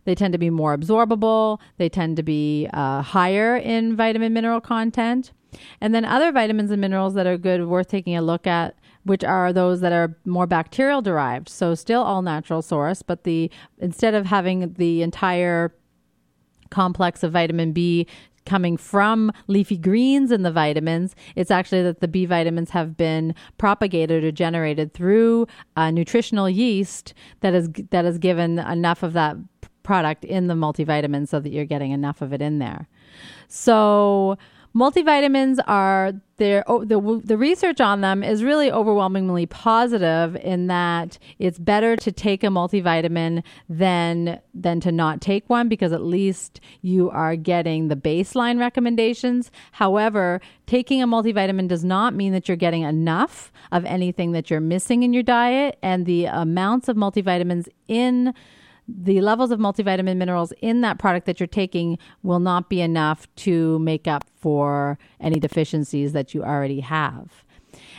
[0.05, 1.60] They tend to be more absorbable.
[1.78, 5.32] They tend to be uh, higher in vitamin mineral content.
[5.82, 9.24] And then other vitamins and minerals that are good, worth taking a look at, which
[9.24, 11.49] are those that are more bacterial derived.
[11.49, 13.49] So still all natural source, but the
[13.80, 15.74] instead of having the entire
[16.70, 18.05] complex of vitamin B
[18.50, 21.16] coming from leafy greens and the vitamins.
[21.36, 25.45] It's actually that the B vitamins have been propagated or generated through
[25.78, 29.38] a nutritional yeast that is that has given enough of that
[29.84, 32.88] product in the multivitamin so that you're getting enough of it in there.
[33.47, 34.38] So
[34.80, 36.14] multivitamins are
[36.68, 42.14] oh, the the research on them is really overwhelmingly positive in that it's better to
[42.14, 47.90] take a multivitamin than than to not take one because at least you are getting
[47.90, 49.52] the baseline recommendations.
[49.74, 54.62] However taking a multivitamin does not mean that you're getting enough of anything that you're
[54.62, 58.34] missing in your diet and the amounts of multivitamins in
[59.02, 63.28] the levels of multivitamin minerals in that product that you're taking will not be enough
[63.38, 67.44] to make up for any deficiencies that you already have.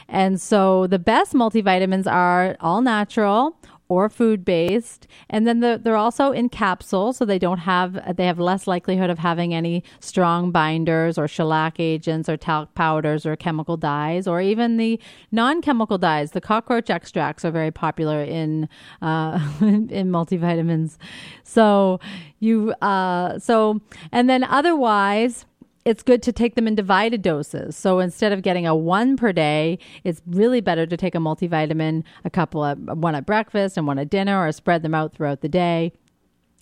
[0.09, 3.57] And so the best multivitamins are all natural
[3.91, 8.25] or food based and then the, they're also in capsules so they don't have they
[8.25, 13.37] have less likelihood of having any strong binders or shellac agents or talc powders or
[13.37, 14.99] chemical dyes or even the
[15.33, 16.31] non-chemical dyes.
[16.31, 18.69] The cockroach extracts are very popular in
[19.03, 20.97] uh, in, in multivitamins.
[21.43, 21.99] So
[22.39, 23.81] you uh, so
[24.13, 25.47] and then otherwise
[25.85, 27.77] it's good to take them in divided doses.
[27.77, 32.05] So instead of getting a one per day, it's really better to take a multivitamin,
[32.25, 35.41] a couple of one at breakfast and one at dinner, or spread them out throughout
[35.41, 35.93] the day.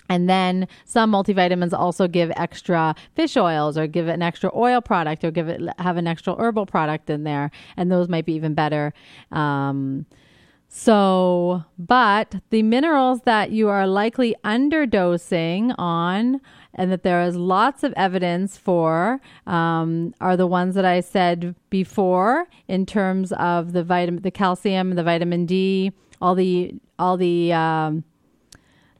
[0.08, 4.80] And then some multivitamins also give extra fish oils or give it an extra oil
[4.80, 7.50] product or give it have an extra herbal product in there.
[7.76, 8.94] And those might be even better.
[9.32, 10.06] Um,
[10.68, 16.40] so, but the minerals that you are likely underdosing on
[16.74, 21.54] and that there is lots of evidence for um, are the ones that I said
[21.70, 27.52] before in terms of the vitamin, the calcium, the vitamin D, all the all the
[27.52, 28.04] um,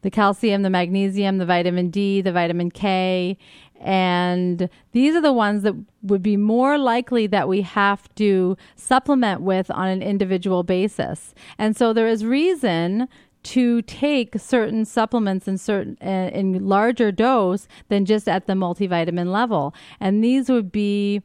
[0.02, 3.36] the calcium, the magnesium, the vitamin D, the vitamin K,
[3.80, 9.40] and these are the ones that would be more likely that we have to supplement
[9.40, 11.34] with on an individual basis.
[11.58, 13.08] And so there is reason
[13.42, 19.30] to take certain supplements in certain uh, in larger dose than just at the multivitamin
[19.32, 21.22] level and these would be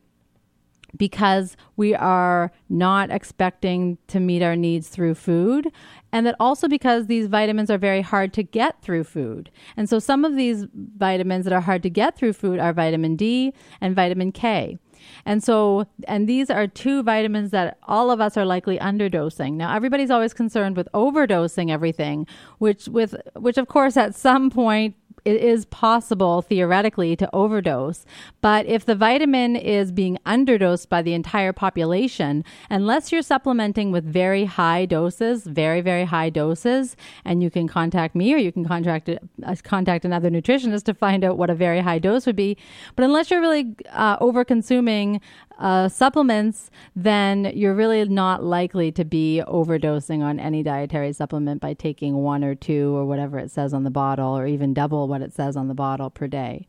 [0.98, 5.72] because we are not expecting to meet our needs through food
[6.12, 9.50] and that also because these vitamins are very hard to get through food.
[9.76, 13.16] And so some of these vitamins that are hard to get through food are vitamin
[13.16, 14.78] D and vitamin K.
[15.26, 19.54] And so, and these are two vitamins that all of us are likely underdosing.
[19.54, 22.28] Now, everybody's always concerned with overdosing everything,
[22.58, 24.96] which with which of course at some point
[25.26, 28.06] it is possible theoretically to overdose.
[28.42, 34.04] But if the vitamin is being underdosed by the entire population, unless you're supplementing with
[34.04, 38.66] very high doses, very, very high doses, and you can contact me or you can
[38.66, 42.58] contact, uh, contact another nutritionist to find out what a very high dose would be.
[42.96, 45.22] But unless you're really uh, over consuming
[45.60, 51.74] uh, supplements, then you're really not likely to be overdosing on any dietary supplement by
[51.74, 55.22] taking one or two or whatever it says on the bottle, or even double what
[55.22, 56.68] it says on the bottle per day.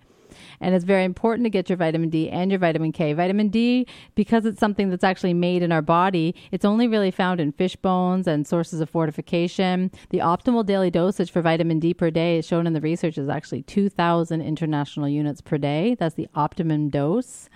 [0.60, 3.12] And it's very important to get your vitamin D and your vitamin K.
[3.12, 7.40] Vitamin D, because it's something that's actually made in our body, it's only really found
[7.40, 9.90] in fish bones and sources of fortification.
[10.10, 13.28] The optimal daily dosage for vitamin D per day, is shown in the research, is
[13.28, 15.94] actually 2,000 international units per day.
[15.98, 17.48] That's the optimum dose.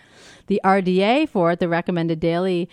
[0.46, 2.68] The RDA for it, the recommended daily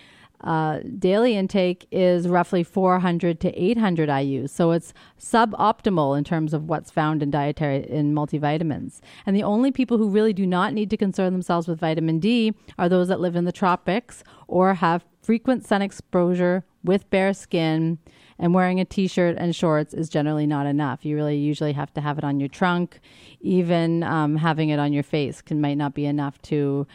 [0.45, 4.47] uh, daily intake is roughly 400 to 800 IU.
[4.47, 9.01] So it's suboptimal in terms of what's found in dietary in multivitamins.
[9.25, 12.53] And the only people who really do not need to concern themselves with vitamin D
[12.77, 17.97] are those that live in the tropics or have frequent sun exposure with bare skin.
[18.37, 21.05] And wearing a t shirt and shorts is generally not enough.
[21.05, 22.99] You really usually have to have it on your trunk.
[23.39, 26.85] Even um, having it on your face can might not be enough to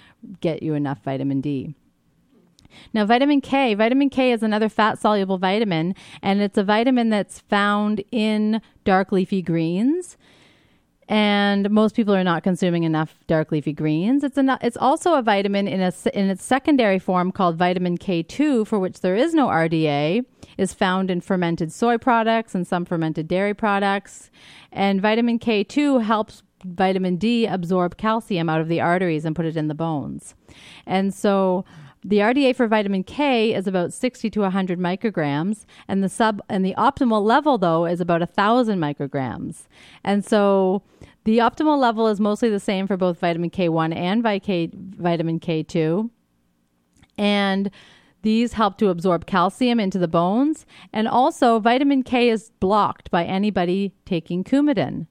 [0.43, 1.75] get you enough vitamin D.
[2.93, 7.41] Now, vitamin K, vitamin K is another fat soluble vitamin, and it's a vitamin that's
[7.41, 10.17] found in dark leafy greens.
[11.09, 14.23] And most people are not consuming enough dark leafy greens.
[14.23, 18.65] It's a, it's also a vitamin in a in its secondary form called vitamin K2,
[18.65, 20.25] for which there is no RDA,
[20.57, 24.31] is found in fermented soy products and some fermented dairy products.
[24.71, 29.57] And vitamin K2 helps vitamin D absorb calcium out of the arteries and put it
[29.57, 30.37] in the bones.
[30.87, 31.65] And so
[32.03, 36.65] the RDA for vitamin K is about 60 to 100 micrograms, and the sub and
[36.65, 39.67] the optimal level though is about 1000 micrograms.
[40.03, 40.83] And so
[41.25, 46.11] the optimal level is mostly the same for both vitamin K1 and vitamin K2.
[47.19, 47.71] And
[48.23, 53.25] these help to absorb calcium into the bones, and also vitamin K is blocked by
[53.25, 55.07] anybody taking Coumadin.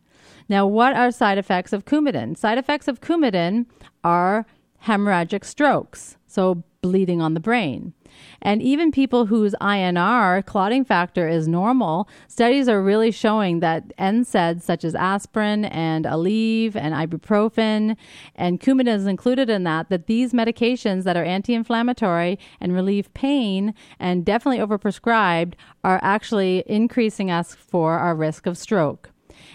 [0.48, 2.36] Now, what are side effects of Coumadin?
[2.36, 3.68] Side effects of Coumadin
[4.04, 4.48] are
[4.86, 7.93] hemorrhagic strokes, so bleeding on the brain.
[8.41, 14.61] And even people whose INR clotting factor is normal, studies are really showing that NSAIDs
[14.61, 17.97] such as aspirin and Aleve and ibuprofen
[18.36, 23.73] and Coumadin is included in that, that these medications that are anti-inflammatory and relieve pain
[23.99, 25.53] and definitely overprescribed
[25.84, 29.11] are actually increasing us for our risk of stroke.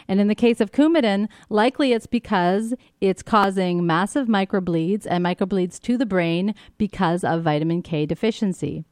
[0.08, 5.80] And in the case of Coumadin, likely it's because it's causing massive microbleeds and microbleeds
[5.82, 8.84] to the brain because of vitamin K deficiency.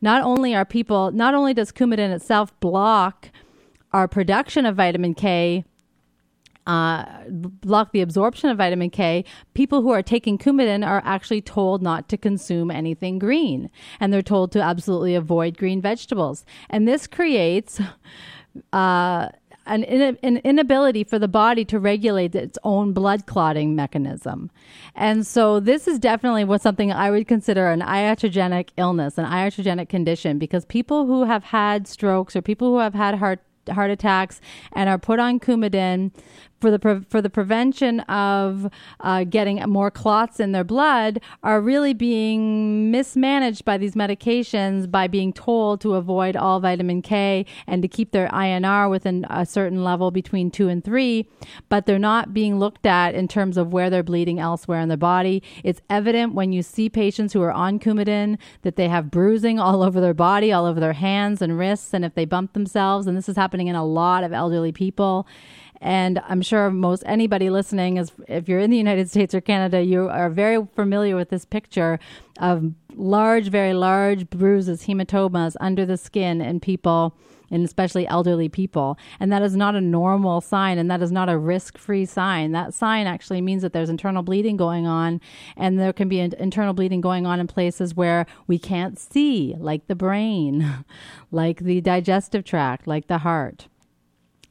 [0.00, 3.30] Not only are people, not only does Coumadin itself block
[3.92, 5.64] our production of vitamin K,
[6.66, 9.24] uh, block the absorption of vitamin K,
[9.54, 13.70] people who are taking Coumadin are actually told not to consume anything green.
[14.00, 16.44] And they're told to absolutely avoid green vegetables.
[16.68, 17.80] And this creates
[18.72, 19.28] uh,
[19.66, 24.50] an, an inability for the body to regulate its own blood clotting mechanism.
[24.94, 29.88] And so this is definitely what something I would consider an iatrogenic illness, an iatrogenic
[29.88, 33.40] condition, because people who have had strokes or people who have had heart
[33.72, 34.40] heart attacks
[34.72, 36.12] and are put on Coumadin
[36.60, 41.60] for the pre- for the prevention of uh, getting more clots in their blood are
[41.60, 47.82] really being mismanaged by these medications by being told to avoid all vitamin K and
[47.82, 51.28] to keep their INR within a certain level between two and three,
[51.68, 54.96] but they're not being looked at in terms of where they're bleeding elsewhere in the
[54.96, 55.42] body.
[55.62, 59.82] It's evident when you see patients who are on Coumadin that they have bruising all
[59.82, 63.16] over their body, all over their hands and wrists, and if they bump themselves, and
[63.16, 65.26] this is happening in a lot of elderly people.
[65.80, 69.82] And I'm sure most anybody listening is, if you're in the United States or Canada,
[69.82, 71.98] you are very familiar with this picture
[72.38, 77.14] of large, very large bruises, hematomas under the skin in people
[77.50, 78.98] and especially elderly people.
[79.20, 82.52] And that is not a normal sign and that is not a risk free sign.
[82.52, 85.20] That sign actually means that there's internal bleeding going on
[85.56, 89.54] and there can be an internal bleeding going on in places where we can't see,
[89.58, 90.84] like the brain,
[91.30, 93.68] like the digestive tract, like the heart.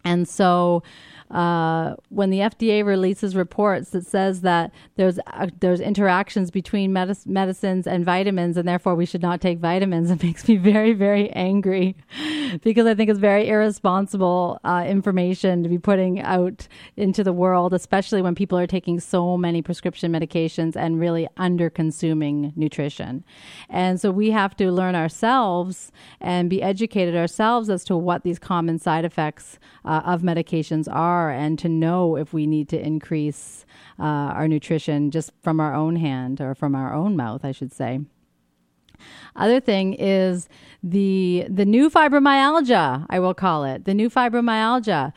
[0.05, 0.83] And so,
[1.31, 7.25] uh, when the FDA releases reports that says that there's uh, there's interactions between medic-
[7.25, 11.31] medicines and vitamins, and therefore we should not take vitamins, it makes me very very
[11.31, 11.95] angry
[12.61, 17.73] because I think it's very irresponsible uh, information to be putting out into the world,
[17.73, 23.23] especially when people are taking so many prescription medications and really under consuming nutrition.
[23.67, 28.37] And so we have to learn ourselves and be educated ourselves as to what these
[28.37, 32.79] common side effects uh, of medications are are and to know if we need to
[32.79, 33.65] increase
[33.99, 34.03] uh,
[34.37, 37.99] our nutrition just from our own hand or from our own mouth, I should say.
[39.35, 40.47] Other thing is
[40.81, 45.11] the the new fibromyalgia, I will call it the new fibromyalgia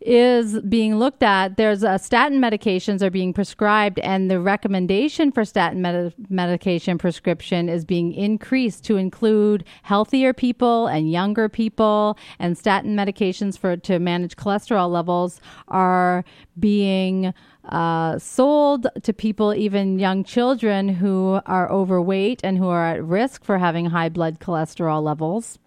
[0.00, 1.56] is being looked at.
[1.56, 7.68] There's uh, statin medications are being prescribed, and the recommendation for statin med- medication prescription
[7.68, 12.18] is being increased to include healthier people and younger people.
[12.38, 16.24] And statin medications for to manage cholesterol levels are
[16.58, 17.32] being
[17.64, 23.44] uh, sold to people, even young children who are overweight and who are at risk
[23.44, 25.58] for having high blood cholesterol levels.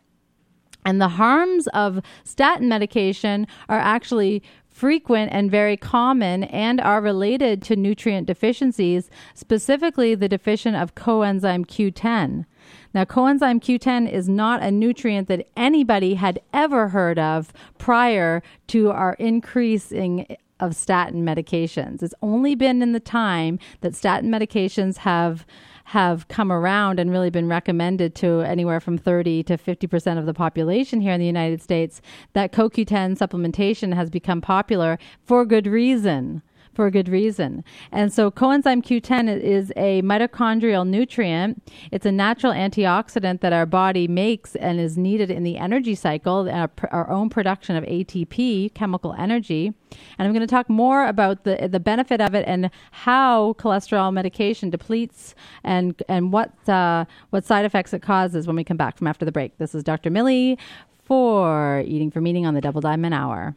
[0.85, 7.61] And the harms of statin medication are actually frequent and very common and are related
[7.61, 12.45] to nutrient deficiencies, specifically the deficient of coenzyme Q10.
[12.93, 18.91] Now, coenzyme Q10 is not a nutrient that anybody had ever heard of prior to
[18.91, 22.01] our increasing of statin medications.
[22.01, 25.45] It's only been in the time that statin medications have
[25.89, 30.35] have come around and really been recommended to anywhere from 30 to 50% of the
[30.35, 31.99] population here in the United States,
[32.33, 36.43] that CoQ10 supplementation has become popular for good reason
[36.79, 37.61] for a good reason.
[37.91, 41.61] And so coenzyme Q10 is a mitochondrial nutrient.
[41.91, 46.49] It's a natural antioxidant that our body makes and is needed in the energy cycle,
[46.49, 49.73] our, our own production of ATP, chemical energy.
[50.17, 54.13] And I'm going to talk more about the the benefit of it and how cholesterol
[54.13, 58.97] medication depletes and and what uh, what side effects it causes when we come back
[58.97, 59.57] from after the break.
[59.57, 60.09] This is Dr.
[60.09, 60.57] Millie
[61.03, 63.53] for Eating for Meaning on the Double Diamond Hour.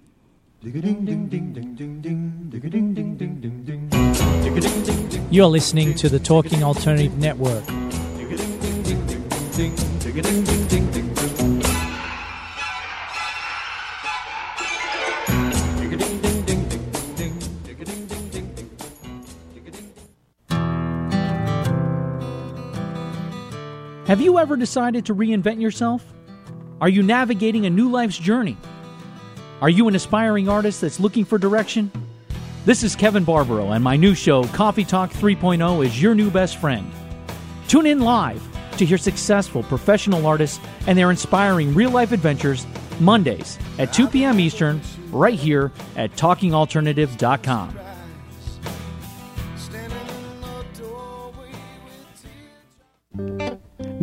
[0.64, 0.74] You're
[5.46, 7.64] listening to the Talking Alternative Network.
[24.06, 26.04] Have you ever decided to reinvent yourself?
[26.80, 28.56] Are you navigating a new life's journey?
[29.62, 31.92] Are you an aspiring artist that's looking for direction?
[32.64, 36.56] This is Kevin Barbaro, and my new show, Coffee Talk 3.0, is your new best
[36.56, 36.90] friend.
[37.68, 38.42] Tune in live
[38.78, 40.58] to hear successful professional artists
[40.88, 42.66] and their inspiring real life adventures
[42.98, 44.40] Mondays at 2 p.m.
[44.40, 44.80] Eastern,
[45.12, 47.81] right here at TalkingAlternative.com.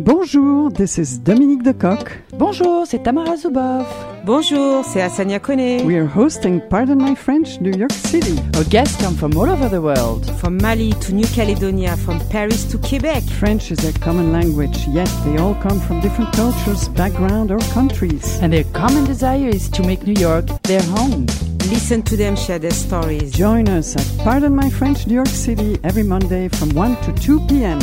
[0.02, 2.22] Bonjour, this is Dominique Decoq.
[2.32, 3.84] Bonjour, c'est Tamara Zubov.
[4.24, 5.84] Bonjour, c'est Asania Kone.
[5.84, 8.38] We are hosting Pardon My French, New York City.
[8.56, 10.24] Our guests come from all over the world.
[10.40, 13.24] From Mali to New Caledonia, from Paris to Quebec.
[13.24, 18.38] French is a common language, yet they all come from different cultures, background, or countries.
[18.40, 21.26] And their common desire is to make New York their home.
[21.68, 23.32] Listen to them share their stories.
[23.32, 27.40] Join us at Pardon My French, New York City every Monday from 1 to 2
[27.48, 27.80] p.m.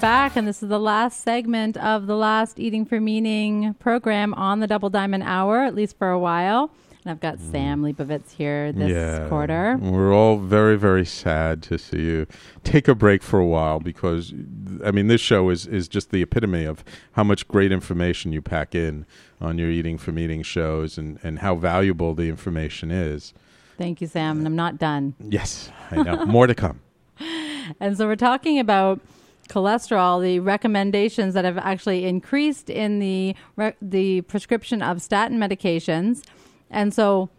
[0.04, 4.60] Back, and this is the last segment of the last Eating for Meaning program on
[4.60, 6.72] the Double Diamond Hour, at least for a while.
[7.06, 7.94] And I've got Sam mm.
[7.96, 9.78] Leibovitz here this quarter.
[9.80, 12.28] We're all very, very sad to see you
[12.66, 14.34] take a break for a while because,
[14.84, 16.84] I mean, this show is, is just the epitome of
[17.14, 19.06] how much great information you pack in
[19.40, 23.34] on your Eating for Meaning shows and, and how valuable the information is.
[23.78, 24.40] Thank you, Sam.
[24.40, 25.16] And I'm not done.
[25.22, 26.26] Yes, I know.
[26.26, 26.82] More to come.
[27.80, 29.00] And so we're talking about
[29.50, 36.24] cholesterol, the recommendations that have actually increased in the re- the prescription of statin medications.
[36.70, 37.30] And so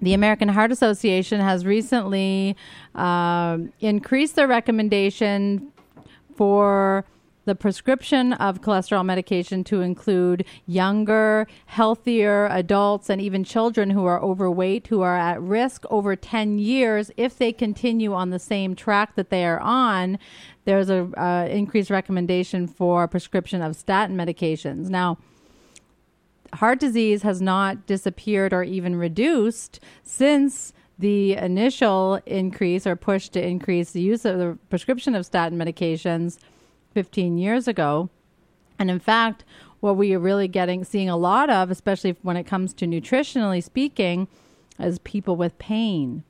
[0.00, 2.56] the American Heart Association has recently
[2.94, 5.72] um increased their recommendation
[6.36, 7.04] for
[7.44, 14.22] the prescription of cholesterol medication to include younger, healthier adults and even children who are
[14.22, 19.16] overweight, who are at risk over 10 years if they continue on the same track
[19.16, 20.18] that they are on.
[20.64, 24.88] There's a uh, increased recommendation for prescription of statin medications.
[24.88, 25.18] Now,
[26.54, 33.44] heart disease has not disappeared or even reduced since the initial increase or push to
[33.44, 36.38] increase the use of the prescription of statin medications
[36.92, 38.10] 15 years ago.
[38.78, 39.44] And in fact,
[39.80, 43.62] what we are really getting seeing a lot of, especially when it comes to nutritionally
[43.62, 44.28] speaking,
[44.78, 46.24] is people with pain.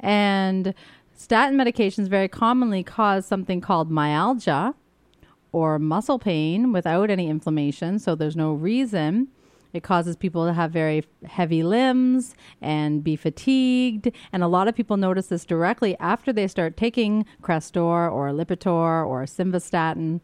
[0.00, 0.74] And
[1.14, 4.74] statin medications very commonly cause something called myalgia
[5.52, 9.28] or muscle pain without any inflammation, so there's no reason.
[9.72, 14.10] It causes people to have very heavy limbs and be fatigued.
[14.32, 19.06] And a lot of people notice this directly after they start taking Crestor or Lipitor
[19.06, 20.20] or Simvastatin.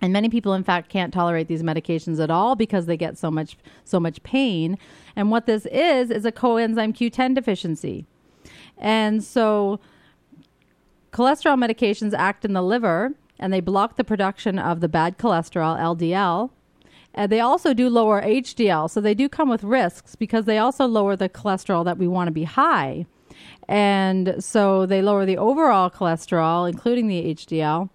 [0.00, 3.30] And many people, in fact, can't tolerate these medications at all because they get so
[3.30, 4.78] much so much pain.
[5.16, 8.06] And what this is is a coenzyme Q10 deficiency.
[8.76, 9.80] And so
[11.12, 15.78] cholesterol medications act in the liver and they block the production of the bad cholesterol,
[15.78, 16.50] LDL.
[17.16, 18.90] And they also do lower HDL.
[18.90, 22.28] So they do come with risks because they also lower the cholesterol that we want
[22.28, 23.06] to be high.
[23.68, 27.88] And so they lower the overall cholesterol, including the HDL.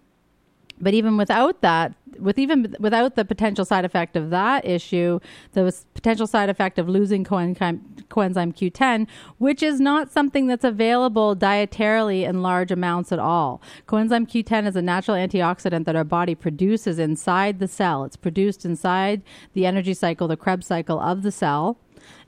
[0.80, 5.20] But even without that, with even without the potential side effect of that issue,
[5.54, 9.08] the potential side effect of losing coenzyme, coenzyme Q10,
[9.38, 13.62] which is not something that's available dietarily in large amounts at all.
[13.88, 18.04] Coenzyme Q10 is a natural antioxidant that our body produces inside the cell.
[18.04, 19.22] It's produced inside
[19.54, 21.78] the energy cycle, the Krebs cycle of the cell,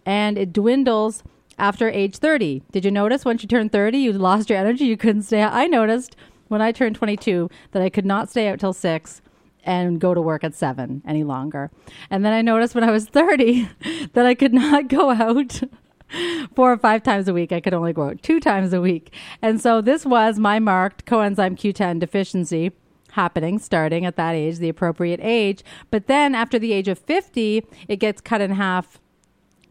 [0.06, 1.24] and it dwindles
[1.58, 2.64] after age 30.
[2.72, 4.86] Did you notice once you turned 30, you lost your energy?
[4.86, 5.54] You couldn't stay out.
[5.54, 6.16] I noticed
[6.48, 9.22] when I turned 22 that I could not stay out till 6
[9.64, 11.72] and go to work at 7 any longer.
[12.10, 13.70] And then I noticed when I was 30
[14.14, 15.62] that I could not go out
[16.56, 17.52] four or five times a week.
[17.52, 19.14] I could only go out two times a week.
[19.42, 22.72] And so this was my marked coenzyme Q10 deficiency
[23.12, 25.64] happening starting at that age, the appropriate age.
[25.92, 29.00] But then after the age of 50, it gets cut in half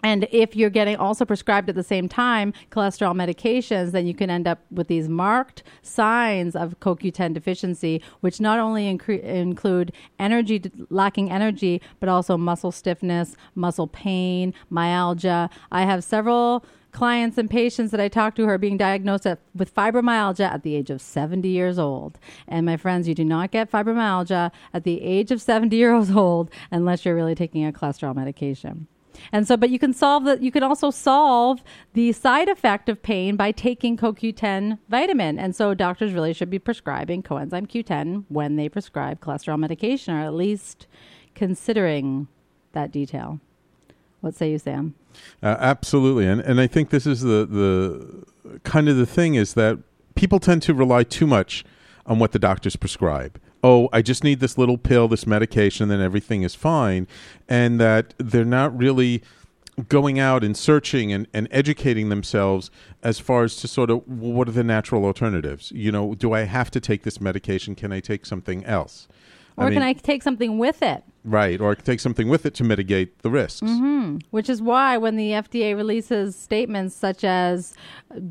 [0.02, 4.30] and if you're getting also prescribed at the same time cholesterol medications, then you can
[4.30, 10.62] end up with these marked signs of CoQ10 deficiency, which not only incre- include energy
[10.90, 15.48] lacking energy, but also muscle stiffness, muscle pain, myalgia.
[15.70, 19.38] I have several clients and patients that I talk to who are being diagnosed at,
[19.54, 22.18] with fibromyalgia at the age of 70 years old.
[22.46, 26.50] And my friends, you do not get fibromyalgia at the age of 70 years old
[26.70, 28.88] unless you're really taking a cholesterol medication.
[29.30, 30.42] And so, but you can solve that.
[30.42, 31.62] You can also solve
[31.92, 35.38] the side effect of pain by taking CoQ10 vitamin.
[35.38, 40.20] And so, doctors really should be prescribing coenzyme Q10 when they prescribe cholesterol medication, or
[40.20, 40.86] at least
[41.34, 42.28] considering
[42.72, 43.40] that detail.
[44.20, 44.94] What say you, Sam?
[45.42, 49.54] Uh, absolutely, and and I think this is the the kind of the thing is
[49.54, 49.78] that
[50.14, 51.64] people tend to rely too much
[52.06, 53.40] on what the doctors prescribe.
[53.62, 57.06] Oh, I just need this little pill, this medication, then everything is fine,
[57.48, 59.22] and that they're not really
[59.88, 62.70] going out and searching and, and educating themselves
[63.02, 65.72] as far as to sort of what are the natural alternatives?
[65.72, 67.74] You know, do I have to take this medication?
[67.74, 69.08] Can I take something else?
[69.56, 71.04] Or mean, can I take something with it?
[71.24, 73.60] Right, or take something with it to mitigate the risks.
[73.60, 77.74] hmm Which is why when the FDA releases statements such as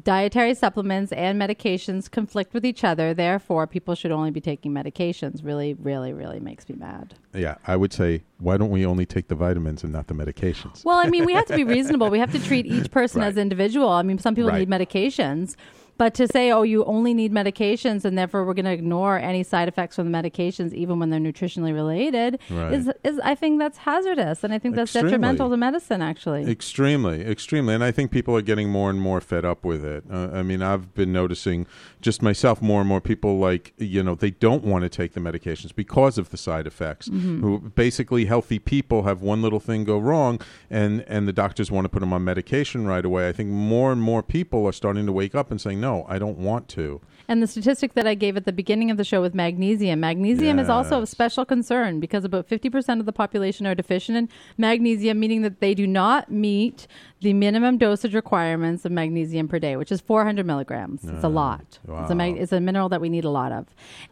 [0.04, 5.44] dietary supplements and medications conflict with each other, therefore people should only be taking medications,
[5.44, 7.14] really, really, really makes me mad.
[7.34, 10.84] Yeah, I would say, why don't we only take the vitamins and not the medications?
[10.84, 12.10] Well, I mean, we have to be reasonable.
[12.10, 13.28] We have to treat each person Right.
[13.28, 13.88] as individual.
[13.90, 14.68] I mean, some people Right.
[14.68, 15.56] need medications.
[15.98, 19.44] But to say, oh, you only need medications and therefore we're going to ignore any
[19.44, 22.74] side effects from the medications, even when they're nutritionally related, Right.
[22.74, 24.44] is, is I think that's hazardous.
[24.44, 25.12] And I think that's Extremely.
[25.12, 26.50] detrimental to medicine, actually.
[26.50, 30.04] Extremely, extremely, and I think people are getting more and more fed up with it.
[30.12, 31.68] Uh, I mean, I've been noticing
[32.02, 35.20] just myself more and more people like you know they don't want to take the
[35.20, 37.10] medications because of the side effects.
[37.10, 37.42] Mhm.
[37.42, 40.40] Who basically healthy people have one little thing go wrong,
[40.70, 43.28] and and the doctors want to put them on medication right away.
[43.28, 46.18] I think more and more people are starting to wake up and saying, no, I
[46.20, 47.02] don't want to.
[47.28, 50.60] And the statistic that I gave at the beginning of the show with magnesium, magnesium
[50.60, 55.18] is also of special concern because about 50% of the population are deficient in magnesium,
[55.20, 56.88] meaning that they do not meet
[57.22, 61.04] the minimum dosage requirements of magnesium per day, which is 400 milligrams.
[61.06, 61.80] it's a Ah, lot.
[61.88, 63.68] It's, a mag- it's a mineral that we need a lot of.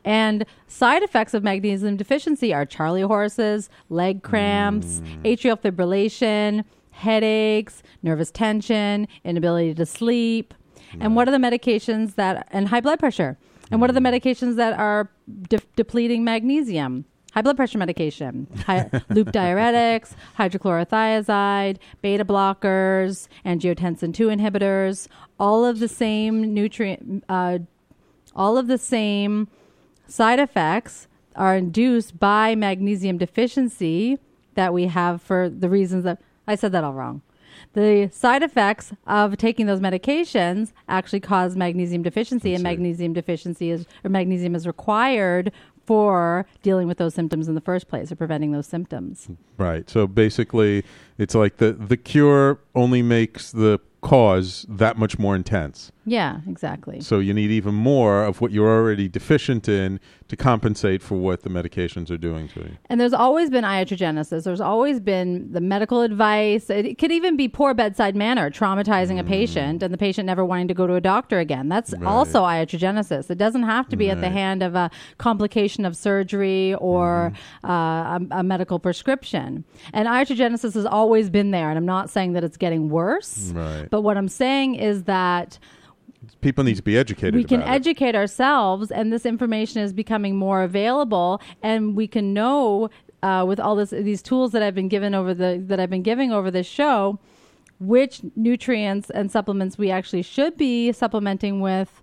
[0.06, 8.32] And side effects of magnesium deficiency are Charlie horses, leg cramps, atrial fibrillation, headaches, nervous
[8.32, 10.54] tension, inability to sleep.
[11.00, 13.38] And what are the medications that, and high blood pressure?
[13.72, 15.10] And what are the medications that are
[15.48, 17.06] de- depleting magnesium?
[17.34, 25.08] High blood pressure medication, high, loop diuretics, hydrochlorothiazide, beta blockers, angiotensin 2 inhibitors,
[25.40, 27.60] all of the same nutrient, uh,
[28.36, 29.48] all of the same
[30.08, 34.18] side effects are induced by magnesium deficiency
[34.56, 37.22] that we have for the reasons that I said that all wrong.
[37.74, 43.86] The side effects of taking those medications actually cause magnesium deficiency, and magnesium deficiency is
[44.04, 45.52] or magnesium is required
[45.86, 49.28] for dealing with those symptoms in the first place or preventing those symptoms.
[49.58, 49.90] Right.
[49.90, 50.84] So basically,
[51.18, 55.92] it's like the the cure only makes the cause that much more intense.
[56.06, 57.02] Yeah, exactly.
[57.02, 60.00] So you need even more of what you're already deficient in
[60.30, 62.78] to compensate for what the medications are doing to you.
[62.88, 64.44] And there's always been iatrogenesis.
[64.44, 66.70] There's always been the medical advice.
[66.70, 70.46] It, it could even be poor bedside manner, traumatizing a patient, and the patient never
[70.46, 71.68] wanting to go to a doctor again.
[71.68, 72.02] That's Mm.
[72.06, 72.10] Right.
[72.12, 73.30] also iatrogenesis.
[73.32, 77.70] It doesn't have to be at the hand of a complication of surgery or Mm-hmm.
[77.72, 79.64] uh, a, a medical prescription.
[79.94, 81.70] And iatrogenesis has always been there.
[81.70, 83.88] And I'm not saying that it's getting worse, Right.
[83.90, 85.58] but what I'm saying is that
[86.42, 87.76] People need to be educated we can about it.
[87.76, 92.90] educate ourselves and this information is becoming more available and we can know
[93.24, 96.04] uh, with all this these tools that i've been given over the that i've been
[96.04, 97.20] giving over this show
[97.80, 102.02] which nutrients and supplements we actually should be supplementing with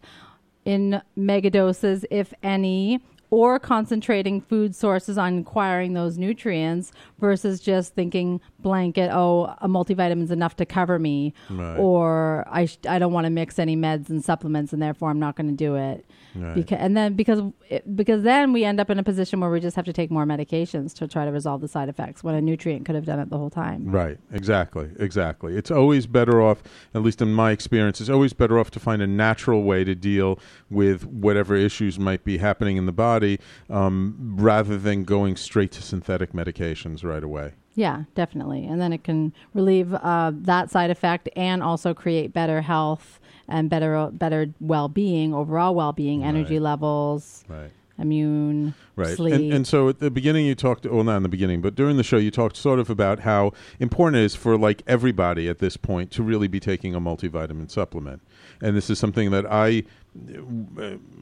[0.64, 3.01] in megadoses if any
[3.31, 10.23] or concentrating food sources on acquiring those nutrients versus just thinking blanket oh a multivitamin
[10.25, 11.77] is enough to cover me Right.
[11.79, 15.21] or I, sh- I don't want to mix any meds and supplements and therefore I'm
[15.21, 16.05] not going to do it
[16.35, 16.55] Right.
[16.57, 17.41] because and then because
[17.71, 20.11] it, because then we end up in a position where we just have to take
[20.11, 23.21] more medications to try to resolve the side effects when a nutrient could have done
[23.21, 25.57] it the whole time Right, exactly, exactly.
[25.57, 26.62] It's always better off,
[26.95, 29.95] at least in my experience, it's always better off to find a natural way to
[29.95, 30.39] deal
[30.69, 33.39] with whatever issues might be happening in the body
[33.71, 37.53] um, rather than going straight to synthetic medications right away.
[37.77, 38.66] Yeah, definitely.
[38.66, 43.68] And then it can relieve uh, that side effect and also create better health and
[43.70, 47.70] better better well being, overall well being, energy levels, Right.
[47.99, 49.14] immune, Right.
[49.14, 49.35] sleep.
[49.35, 51.99] And, and so at the beginning, you talked, well, not in the beginning, but during
[51.99, 55.59] the show, you talked sort of about how important it is for like everybody at
[55.59, 58.22] this point to really be taking a multivitamin supplement.
[58.62, 59.85] And this is something that I,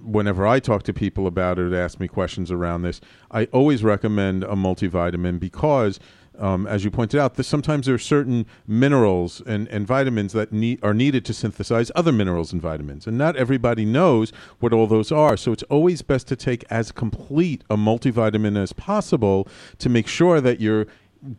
[0.04, 3.00] whenever I talk to people about it, ask me questions around this,
[3.30, 5.98] I always recommend a multivitamin because.
[6.38, 10.52] Um, as you pointed out, that sometimes there are certain minerals and, and vitamins that
[10.52, 14.88] need, are needed to synthesize other minerals and vitamins, and not everybody knows what all
[14.88, 15.36] those are.
[15.36, 19.46] So it's always best to take as complete a multivitamin as possible
[19.78, 20.86] to make sure that you're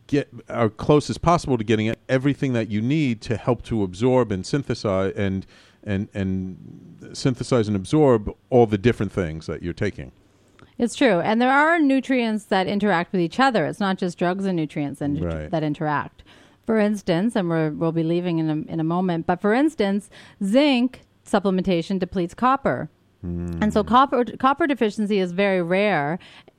[0.06, 4.32] get are close as possible to getting everything that you need to help to absorb
[4.32, 5.46] and synthesize and
[5.84, 10.12] and and synthesize and absorb all the different things that you're taking.
[10.78, 11.20] It's true.
[11.20, 13.64] And there are nutrients that interact with each other.
[13.66, 15.50] It's not just drugs and nutrients in- Right.
[15.50, 16.22] that interact.
[16.66, 20.10] For instance, and we're, we'll be leaving in a, in a moment, but for instance,
[20.44, 22.90] zinc supplementation depletes copper.
[23.22, 23.46] Hmm.
[23.62, 26.18] And so copper copper deficiency is very rare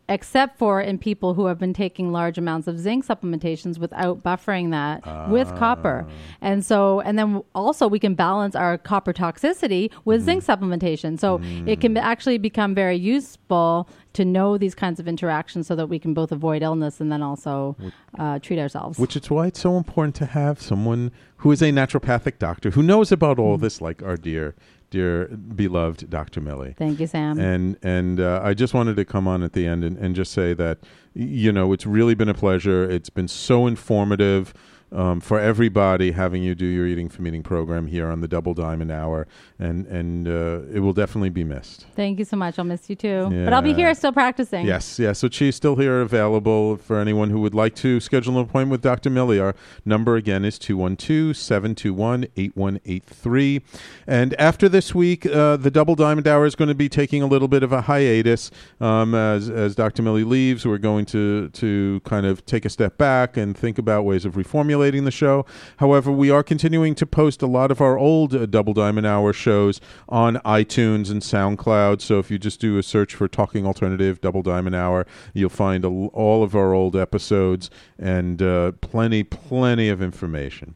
[0.09, 4.71] except for in people who have been taking large amounts of zinc supplementations without buffering
[4.71, 6.05] that with copper.
[6.07, 6.13] Ah.
[6.41, 10.63] And so and then also we can balance our copper toxicity with zinc mm-hmm.
[10.63, 11.19] supplementation.
[11.19, 12.01] So it can mm.
[12.01, 16.31] actually become very useful to know these kinds of interactions so that we can both
[16.31, 17.75] avoid illness and then also
[18.17, 18.97] uh, treat ourselves.
[18.97, 22.81] Which is why it's so important to have someone who is a naturopathic doctor who
[22.81, 23.61] knows about all mm.
[23.61, 24.55] this, like our dear,
[24.89, 26.41] dear beloved Dr.
[26.41, 26.75] Millie.
[26.77, 27.39] Thank you, Sam.
[27.39, 30.31] And and uh, I just wanted to come on at the end and, and just
[30.31, 30.79] say that
[31.13, 32.89] you know it's really been a pleasure.
[32.89, 34.53] It's been so informative.
[34.89, 38.53] Um, for everybody, having you do your eating from eating program here on the Double
[38.53, 39.27] Diamond Hour,
[39.59, 41.85] and and uh, it will definitely be missed.
[41.93, 42.57] Thank you so much.
[42.57, 43.27] I'll miss you too.
[43.29, 44.65] But I'll be here still practicing.
[44.65, 45.19] Yes, yes.
[45.19, 48.81] So she's still here available for anyone who would like to schedule an appointment with
[48.81, 49.09] Dr.
[49.09, 49.39] Millie.
[49.39, 53.61] Our number again is 212 721 8183.
[54.07, 57.27] And after this week, uh, the Double Diamond Hour is going to be taking a
[57.27, 58.51] little bit of a hiatus.
[58.79, 60.01] Um, as, as Dr.
[60.01, 64.03] Millie leaves, we're going to, to kind of take a step back and think about
[64.05, 65.45] ways of reformulating the show.
[65.77, 69.33] However, we are continuing to post a lot of our old uh, Double Diamond Hour
[69.33, 72.01] shows on iTunes and SoundCloud.
[72.01, 75.83] So if you just do a search for Talking Alternative Double Diamond Hour, you'll find
[75.83, 80.75] a, all of our old episodes and uh, plenty, plenty of information.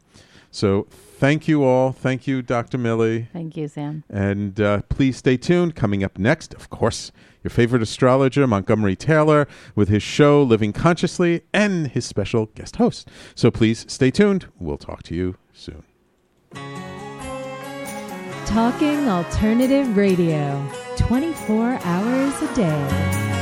[0.52, 1.92] So thank you all.
[1.92, 2.78] Thank you, Dr.
[2.78, 3.26] Millie.
[3.32, 4.04] Thank you, Sam.
[4.10, 5.74] And uh, please stay tuned.
[5.74, 7.10] Coming up next, of course,
[7.42, 13.08] your favorite astrologer, Montgomery Taylor, with his show Living Consciously and his special guest host.
[13.34, 14.46] So please stay tuned.
[14.60, 15.82] We'll talk to you soon.
[18.44, 23.41] Talking Alternative Radio, 24 hours a day.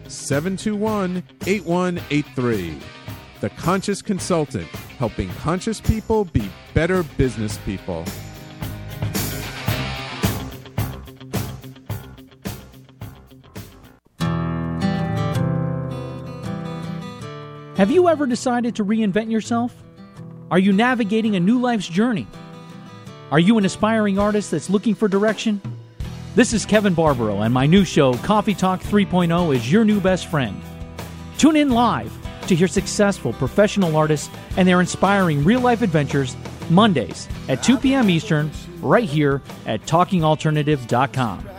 [0.13, 2.77] 721 8183.
[3.39, 8.05] The Conscious Consultant, helping conscious people be better business people.
[17.77, 19.73] Have you ever decided to reinvent yourself?
[20.51, 22.27] Are you navigating a new life's journey?
[23.31, 25.61] Are you an aspiring artist that's looking for direction?
[26.33, 30.27] This is Kevin Barbaro, and my new show, Coffee Talk 3.0, is your new best
[30.27, 30.61] friend.
[31.37, 32.09] Tune in live
[32.47, 36.37] to hear successful professional artists and their inspiring real life adventures
[36.69, 38.09] Mondays at 2 p.m.
[38.09, 41.49] Eastern, right here at TalkingAlternative.com.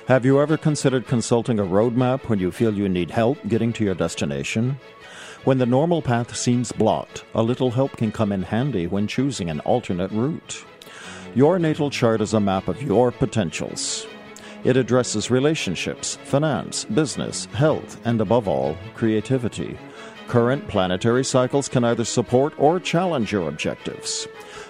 [0.08, 3.84] Have you ever considered consulting a roadmap when you feel you need help getting to
[3.84, 4.80] your destination?
[5.44, 9.50] When the normal path seems blocked, a little help can come in handy when choosing
[9.50, 10.64] an alternate route.
[11.34, 14.06] Your natal chart is a map of your potentials.
[14.64, 19.80] It addresses relationships, finance, business, health, and above all, creativity.
[20.32, 24.30] Current planetary cycles can either support or challenge your objectives.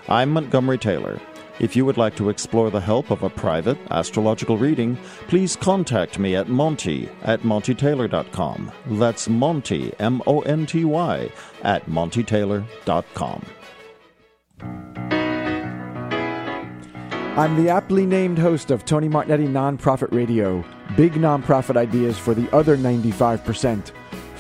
[0.10, 1.22] I'm Montgomery Taylor.
[1.60, 4.98] If you would like to explore the help of a private astrological reading,
[5.28, 8.72] please contact me at Monty at MontyTaylor.com.
[8.88, 11.32] That's Monty, M O N T Y,
[11.62, 13.46] at MontyTaylor.com.
[17.38, 20.66] I'm the aptly named host of Tony Martignetti Nonprofit Radio,
[20.98, 23.92] big nonprofit ideas for the other 95%.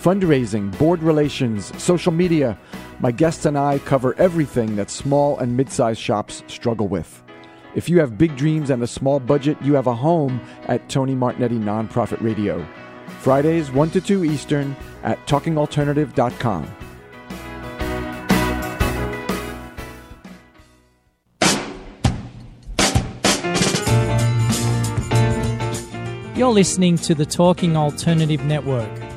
[0.01, 2.57] Fundraising, board relations, social media.
[3.01, 7.21] My guests and I cover everything that small and mid sized shops struggle with.
[7.75, 11.13] If you have big dreams and a small budget, you have a home at Tony
[11.13, 12.65] Martignetti Nonprofit Radio.
[13.19, 16.75] Fridays, 1 to 2 Eastern at TalkingAlternative.com.
[26.35, 29.10] You're listening to the Talking Alternative Network.